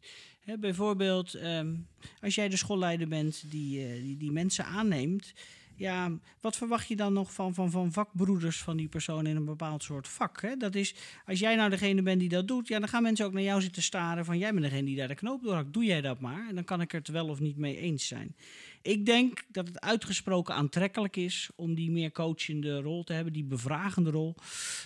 [0.59, 1.73] Bijvoorbeeld, ehm,
[2.21, 5.33] als jij de schoolleider bent die, eh, die, die mensen aanneemt.
[5.77, 9.45] Ja, wat verwacht je dan nog van, van, van vakbroeders van die persoon in een
[9.45, 10.41] bepaald soort vak?
[10.41, 10.55] Hè?
[10.55, 13.33] Dat is, als jij nou degene bent die dat doet, ja, dan gaan mensen ook
[13.33, 15.73] naar jou zitten staren van jij bent degene die daar de knoop doorhakt.
[15.73, 16.47] Doe jij dat maar.
[16.49, 18.35] En dan kan ik het wel of niet mee eens zijn.
[18.85, 23.43] Ik denk dat het uitgesproken aantrekkelijk is om die meer coachende rol te hebben, die
[23.43, 24.35] bevragende rol.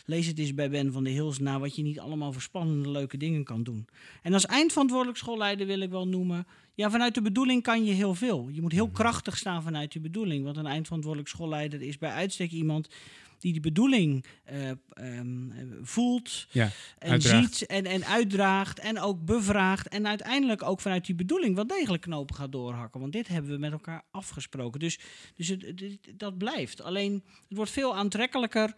[0.06, 2.90] Lees het eens bij Ben van de Hils na wat je niet allemaal voor spannende,
[2.90, 3.88] leuke dingen kan doen.
[4.22, 8.16] En als eindverantwoordelijk schoolleider wil ik wel noemen, ja, vanuit de bedoeling kan je heel
[8.16, 8.50] veel.
[8.52, 10.44] Je moet heel krachtig staan vanuit je bedoeling.
[10.44, 12.90] Want een eindverantwoordelijk schoolleider is bij uitstek iemand
[13.40, 17.56] die die bedoeling eh, ehm, eh, voelt Ja, en uitdraagt.
[17.56, 19.88] ziet en, en uitdraagt en ook bevraagt.
[19.88, 23.00] En uiteindelijk ook vanuit die bedoeling wel degelijk knopen gaat doorhakken.
[23.00, 24.80] Want dit hebben we met elkaar afgesproken.
[24.80, 25.00] Dus,
[25.36, 26.82] dus het, het- het- dat blijft.
[26.82, 28.74] Alleen het wordt veel aantrekkelijker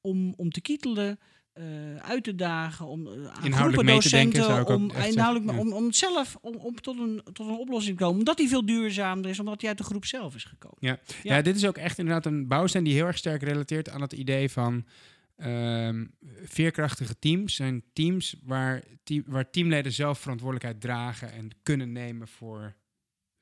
[0.00, 1.18] om, om te kietelen.
[1.52, 4.70] Eh, uit te dagen, om uh, aan Inhoudelijk groepen mee te denken, docenten, zou ik
[4.70, 7.96] ook om, echt inhoudelijk, zeggen, om, om zelf om, om tot, een, tot een oplossing
[7.96, 8.18] te komen.
[8.18, 10.76] Omdat die veel duurzamer is, omdat die uit de groep zelf is gekomen.
[10.80, 10.98] Ja.
[11.22, 11.34] Ja.
[11.34, 11.42] Ja.
[11.42, 14.50] dit is ook echt inderdaad een bouwsteen die heel erg sterk relateert aan het idee
[14.50, 14.86] van
[15.36, 16.06] ehm,
[16.42, 17.54] veerkrachtige teams.
[17.54, 22.74] Zijn teams waar, team, waar teamleden zelf verantwoordelijkheid dragen en kunnen nemen voor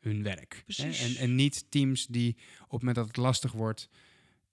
[0.01, 0.55] hun werk.
[0.55, 0.63] Hè?
[0.63, 1.17] Precies.
[1.17, 3.89] En, en niet teams die op het moment dat het lastig wordt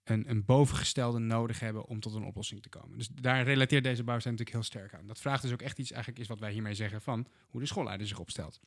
[0.09, 2.97] een, een bovengestelde nodig hebben om tot een oplossing te komen.
[2.97, 5.07] Dus daar relateert deze bouwsteen natuurlijk heel sterk aan.
[5.07, 7.67] Dat vraagt dus ook echt iets, eigenlijk is wat wij hiermee zeggen van hoe de
[7.67, 8.59] schoolleider zich opstelt.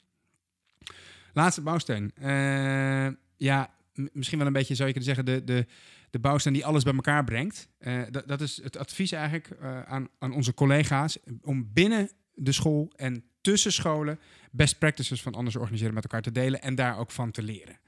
[1.32, 2.12] Laatste bouwsteen.
[2.14, 3.74] Eh, ja,
[4.12, 5.66] misschien wel een beetje, zou je kunnen zeggen, de, de,
[6.10, 7.68] de bouwsteen die alles bij elkaar brengt.
[7.78, 12.52] Eh, dat, dat is het advies eigenlijk eh, aan, aan onze collega's om binnen de
[12.52, 14.20] school en tussen scholen
[14.50, 17.78] best practices van anders organiseren met elkaar te delen en daar ook van te leren.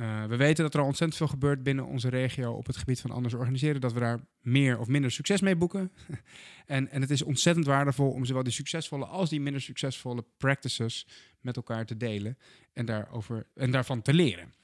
[0.00, 3.00] Eh, we weten dat er al ontzettend veel gebeurt binnen onze regio op het gebied
[3.00, 5.92] van anders organiseren, dat we daar meer of minder succes mee boeken.
[6.66, 11.06] en, en het is ontzettend waardevol om zowel die succesvolle als die minder succesvolle practices
[11.40, 12.38] met elkaar te delen
[12.72, 14.54] en, daarover, en daarvan te leren.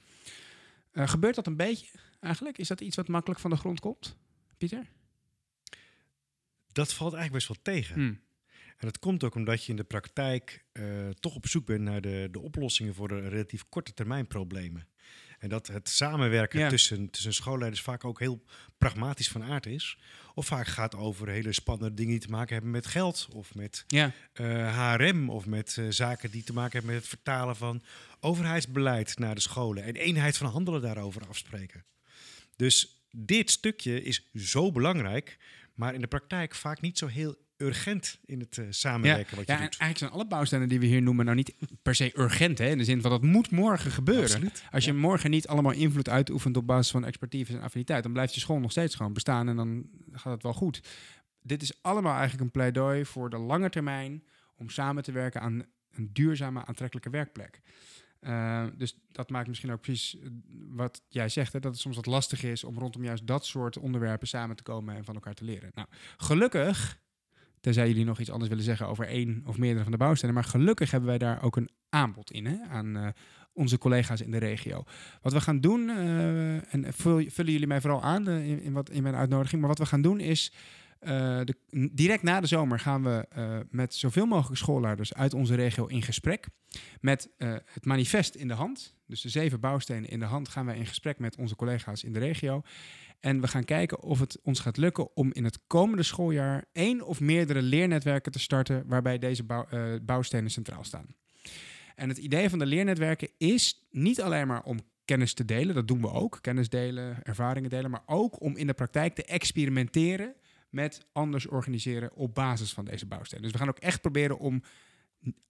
[0.93, 2.59] Eh, gebeurt dat een beetje eigenlijk?
[2.59, 4.17] Is dat iets wat makkelijk van de grond komt,
[4.57, 4.87] Pieter?
[6.73, 7.95] Dat valt eigenlijk best wel tegen.
[7.95, 8.15] Hm.
[8.77, 12.01] En dat komt ook omdat je in de praktijk eh, toch op zoek bent naar
[12.01, 14.89] de, de oplossingen voor de relatief korte termijn problemen.
[15.39, 16.69] En dat het samenwerken Ja.
[16.69, 18.43] tussen, tussen schoolleiders vaak ook heel
[18.79, 19.99] pragmatisch van aard is.
[20.35, 23.85] Of vaak gaat over hele spannende dingen die te maken hebben met geld of met
[23.87, 27.83] Ja, eh, HRM of met eh, zaken die te maken hebben met het vertalen van
[28.21, 31.85] overheidsbeleid naar de scholen en eenheid van handelen daarover afspreken.
[32.57, 35.39] Dus dit stukje is zo belangrijk,
[35.75, 39.53] maar in de praktijk vaak niet zo heel urgent in het eh, samenwerken wat je
[39.53, 39.69] Ja, doet.
[39.69, 42.59] eigenlijk zijn alle bouwstenen die we hier noemen nou niet per se urgent.
[42.59, 42.69] Hè?
[42.69, 44.25] In de zin van dat moet morgen gebeuren.
[44.25, 44.65] Absoluut.
[44.71, 48.35] Als je morgen niet allemaal invloed uitoefent op basis van expertise en affiniteit, dan blijft
[48.35, 50.81] je school nog steeds gewoon bestaan en dan gaat het wel goed.
[51.43, 54.25] Dit is allemaal eigenlijk een pleidooi voor de lange termijn
[54.57, 57.61] om samen te werken aan een duurzame, aantrekkelijke werkplek.
[58.21, 60.29] Uh, dus dat maakt misschien ook precies uh,
[60.69, 63.79] wat jij zegt, hè, dat het soms wat lastig is om rondom juist dat soort
[63.79, 65.71] onderwerpen samen te komen en van elkaar te leren.
[65.75, 66.99] Nou, gelukkig,
[67.67, 70.45] tenzij jullie nog iets anders willen zeggen over één of meerdere van de bouwstenen, maar
[70.45, 73.09] gelukkig hebben wij daar ook een aanbod in hè, aan uh,
[73.53, 74.85] onze collega's in de regio.
[75.23, 78.91] Wat we gaan doen, uh, en vul, vullen jullie mij vooral aan uh, in, wat,
[78.91, 80.53] in mijn uitnodiging, maar wat we gaan doen is.
[80.99, 81.57] De,
[81.93, 83.27] direct na de zomer gaan we
[83.71, 86.49] met zoveel mogelijk schoolleiders uit onze regio in gesprek.
[87.01, 90.77] Met het manifest in de hand, dus de zeven bouwstenen in de hand, gaan wij
[90.77, 92.63] in gesprek met onze collega's in de regio.
[93.21, 97.03] En we gaan kijken of het ons gaat lukken om in het komende schooljaar één
[97.07, 99.67] of meerdere leernetwerken te starten waarbij deze bouw,
[100.03, 101.07] bouwstenen centraal staan.
[101.95, 105.89] En het idee van de leernetwerken is niet alleen maar om kennis te delen, dat
[105.89, 110.35] doen we ook, kennis delen, ervaringen delen, maar ook om in de praktijk te experimenteren
[110.71, 113.43] met anders organiseren op basis van deze bouwstenen.
[113.43, 114.63] Dus we gaan ook echt proberen om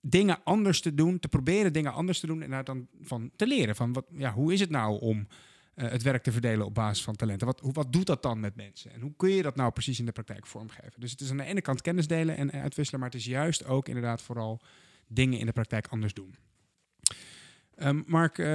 [0.01, 3.47] dingen anders te doen, te proberen dingen anders te doen en daar dan van te
[3.47, 3.77] leren.
[3.77, 5.27] Van wat, ja, hoe is het nou om
[5.85, 7.47] het werk te verdelen op basis van talenten?
[7.47, 8.93] Wat, hoe, wat doet dat dan met mensen?
[8.93, 11.01] En hoe kun je dat nou precies in de praktijk vormgeven?
[11.01, 13.65] Dus het is aan de ene kant kennis delen en uitwisselen, maar het is juist
[13.65, 14.61] ook inderdaad vooral
[15.07, 16.35] dingen in de praktijk anders doen.
[17.79, 18.47] Um, Mark, uh,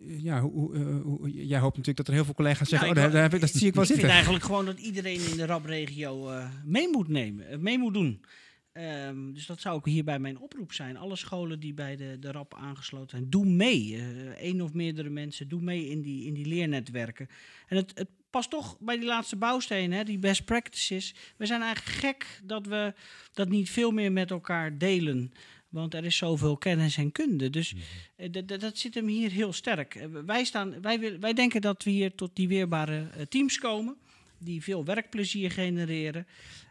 [0.00, 3.12] ja, hoe, hoe, jij hoopt natuurlijk dat er heel veel collega's zeggen, Nou, oh, ik
[3.12, 4.04] daar, heb ik, dat zie ik wel ik zitten.
[4.04, 7.94] vind eigenlijk gewoon dat iedereen in de RAB-regio eh, mee moet nemen, eh, mee moet
[7.94, 8.24] doen.
[8.72, 10.96] Ehm, dus dat zou ook hierbij mijn oproep zijn.
[10.96, 14.02] Alle scholen die bij de, de RAB aangesloten zijn, doe mee.
[14.40, 17.28] Eén of meerdere mensen, doe mee in die, in die leernetwerken.
[17.68, 21.14] En het, het past toch bij die laatste bouwstenen, hè, die best practices.
[21.36, 22.94] We zijn eigenlijk gek dat we
[23.32, 25.32] dat niet veel meer met elkaar delen.
[25.68, 27.50] Want er is zoveel kennis en kunde.
[27.50, 27.74] Dus
[28.16, 29.94] eh, dat- zit hem hier heel sterk.
[29.94, 33.58] Eh, wij, staan, wij, wil- wij denken dat we hier tot die weerbare eh, teams
[33.58, 33.96] komen.
[34.38, 36.26] Die veel werkplezier genereren.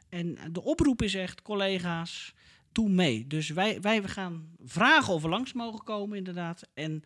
[0.09, 2.33] En de oproep is echt, collega's,
[2.71, 3.27] doe mee.
[3.27, 6.69] Dus wij, wij gaan vragen of we langs mogen komen, inderdaad.
[6.73, 7.03] En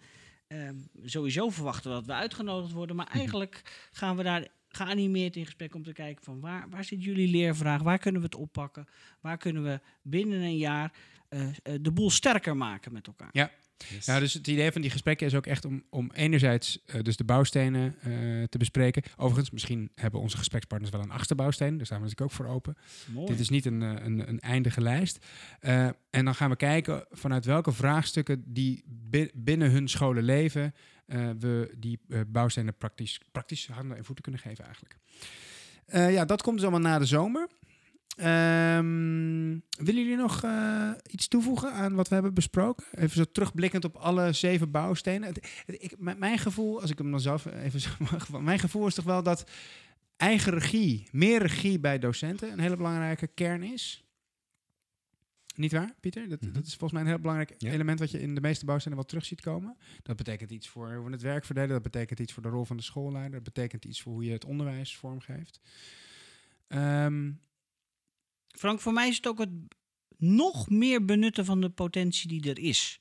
[0.48, 2.96] ehm, sowieso verwachten we dat we uitgenodigd worden.
[2.96, 7.04] Maar eigenlijk gaan we daar geanimeerd in gesprek om te kijken van waar, waar zit
[7.04, 7.82] jullie leervraag?
[7.82, 8.88] Waar kunnen we het oppakken?
[9.22, 10.94] Waar kunnen we binnen een jaar
[11.82, 13.30] de boel sterker maken met elkaar?
[13.32, 13.52] Ja.
[14.06, 17.18] Ja, dus het idee van die gesprekken is ook echt om, om enerzijds eh, dus
[17.18, 18.12] de bouwstenen eh,
[18.44, 19.04] te bespreken.
[19.16, 21.78] Overigens, misschien hebben onze gesprekspartners wel een achtste bouwsteen.
[21.78, 22.78] Daar staan we natuurlijk ook voor open.
[23.06, 23.28] Mooi.
[23.28, 25.26] Dit is niet een, eh, een, een eindige lijst.
[25.60, 30.74] Eh, en dan gaan we kijken vanuit welke vraagstukken die bi- binnen hun scholen leven,
[31.06, 34.98] eh, we die eh, bouwstenen praktisch, praktisch handen en voeten kunnen geven eigenlijk.
[35.86, 37.48] Eh, ja, dat komt dus allemaal na de zomer.
[38.16, 42.86] Ehm, willen jullie nog eh, iets toevoegen aan wat we hebben besproken?
[42.92, 45.28] Even zo terugblikkend op alle zeven bouwstenen.
[45.34, 48.88] Het- het- ik, mijn gevoel, als ik hem dan zelf even zo mag, mijn gevoel
[48.88, 49.50] is toch wel dat
[50.18, 53.98] eigen regie, meer regie bij docenten een hele belangrijke kern is.
[55.56, 56.30] Niet waar, Pieter?
[56.30, 56.54] Dat, Mhm.
[56.54, 57.72] dat is volgens mij een heel belangrijk Ja.
[57.72, 59.78] element wat je in de meeste bouwstenen wel terug ziet komen.
[60.04, 62.66] Dat betekent iets voor hoe we het werk verdelen, dat betekent iets voor de rol
[62.66, 65.60] van de schoolleider, dat betekent iets voor hoe je het onderwijs vormgeeft.
[66.68, 67.32] Ehm,
[68.58, 69.50] Frank, voor mij is het ook het
[70.18, 73.00] nog meer benutten van de potentie die er is.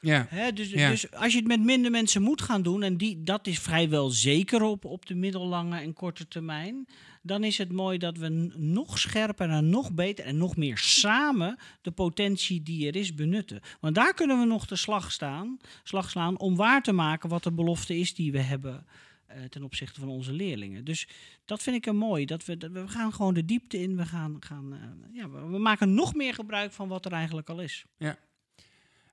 [0.00, 0.90] ja, Hè, dus, Ja.
[0.90, 4.10] dus als je het met minder mensen moet gaan doen, en die, dat is vrijwel
[4.10, 6.86] zeker op, op de middellange en korte termijn,
[7.22, 11.58] dan is het mooi dat we nog scherper en nog beter en nog meer samen
[11.82, 13.60] de potentie die er is benutten.
[13.80, 17.42] Want daar kunnen we nog de slag, staan, slag slaan om waar te maken wat
[17.42, 18.86] de belofte is die we hebben
[19.26, 20.84] eh, ten opzichte van onze leerlingen.
[20.84, 21.08] Dus
[21.44, 22.26] dat vind ik er mooi.
[22.26, 23.96] Dat we, dat we gaan gewoon de diepte in.
[23.96, 24.78] We, gaan, gaan, eh,
[25.12, 27.84] ja, we, maken nog meer gebruik van wat er eigenlijk al is.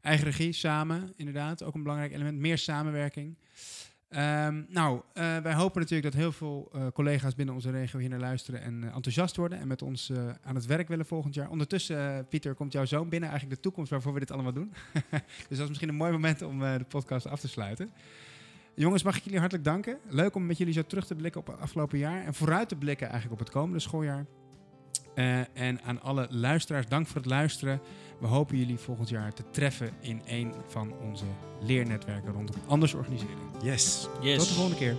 [0.01, 1.64] Eigen regie, samen, inderdaad.
[1.64, 2.39] Ook een belangrijk element.
[2.39, 3.38] Meer samenwerking.
[4.09, 8.20] Ehm, nou, eh, wij hopen natuurlijk dat heel veel collega's binnen onze regio hier naar
[8.20, 10.11] luisteren en enthousiast worden en met ons
[10.43, 11.49] aan het werk willen volgend jaar.
[11.49, 14.74] Ondertussen, Pieter, komt jouw zoon binnen, eigenlijk de toekomst waarvoor we dit allemaal doen.
[15.49, 17.91] dus dat is misschien een mooi moment om de podcast af te sluiten.
[18.76, 19.97] Jongens, mag ik jullie hartelijk danken.
[20.09, 22.76] Leuk om met jullie zo terug te blikken op het afgelopen jaar en vooruit te
[22.76, 24.26] blikken eigenlijk op het komende schooljaar.
[25.15, 27.82] Eh, en aan alle luisteraars, dank voor het luisteren.
[28.19, 31.26] We hopen jullie volgend jaar te treffen in een van onze
[31.61, 33.38] leernetwerken rondom anders organiseren.
[33.63, 34.07] Yes.
[34.21, 34.38] Yes.
[34.38, 34.95] Tot de volgende keer.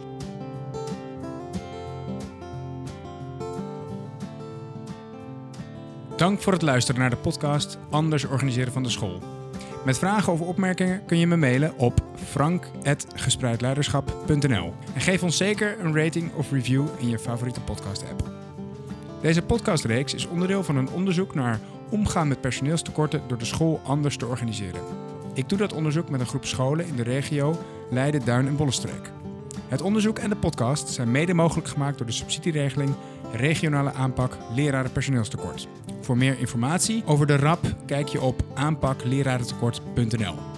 [6.16, 9.43] Dank voor het luisteren naar de podcast Anders organiseren van de school.
[9.84, 15.96] Met vragen of opmerkingen kun je me mailen op frank.gespreidleiderschap.nl En geef ons zeker een
[15.96, 18.30] rating of review in je favoriete podcast app.
[19.20, 21.60] Deze podcastreeks is onderdeel van een onderzoek naar
[21.90, 24.80] omgaan met personeelstekorten door de school anders te organiseren.
[25.34, 27.58] Ik doe dat onderzoek met een groep scholen in de regio
[27.90, 29.10] Leiden, Duin en Bollenstreek.
[29.68, 32.94] Het onderzoek en de podcast zijn mede mogelijk gemaakt door de subsidieregeling
[33.32, 35.68] Regionale aanpak leraren personeelstekort.
[36.04, 40.53] Voor meer informatie over de RAP kijk je op aanpaklerarentekort.nl.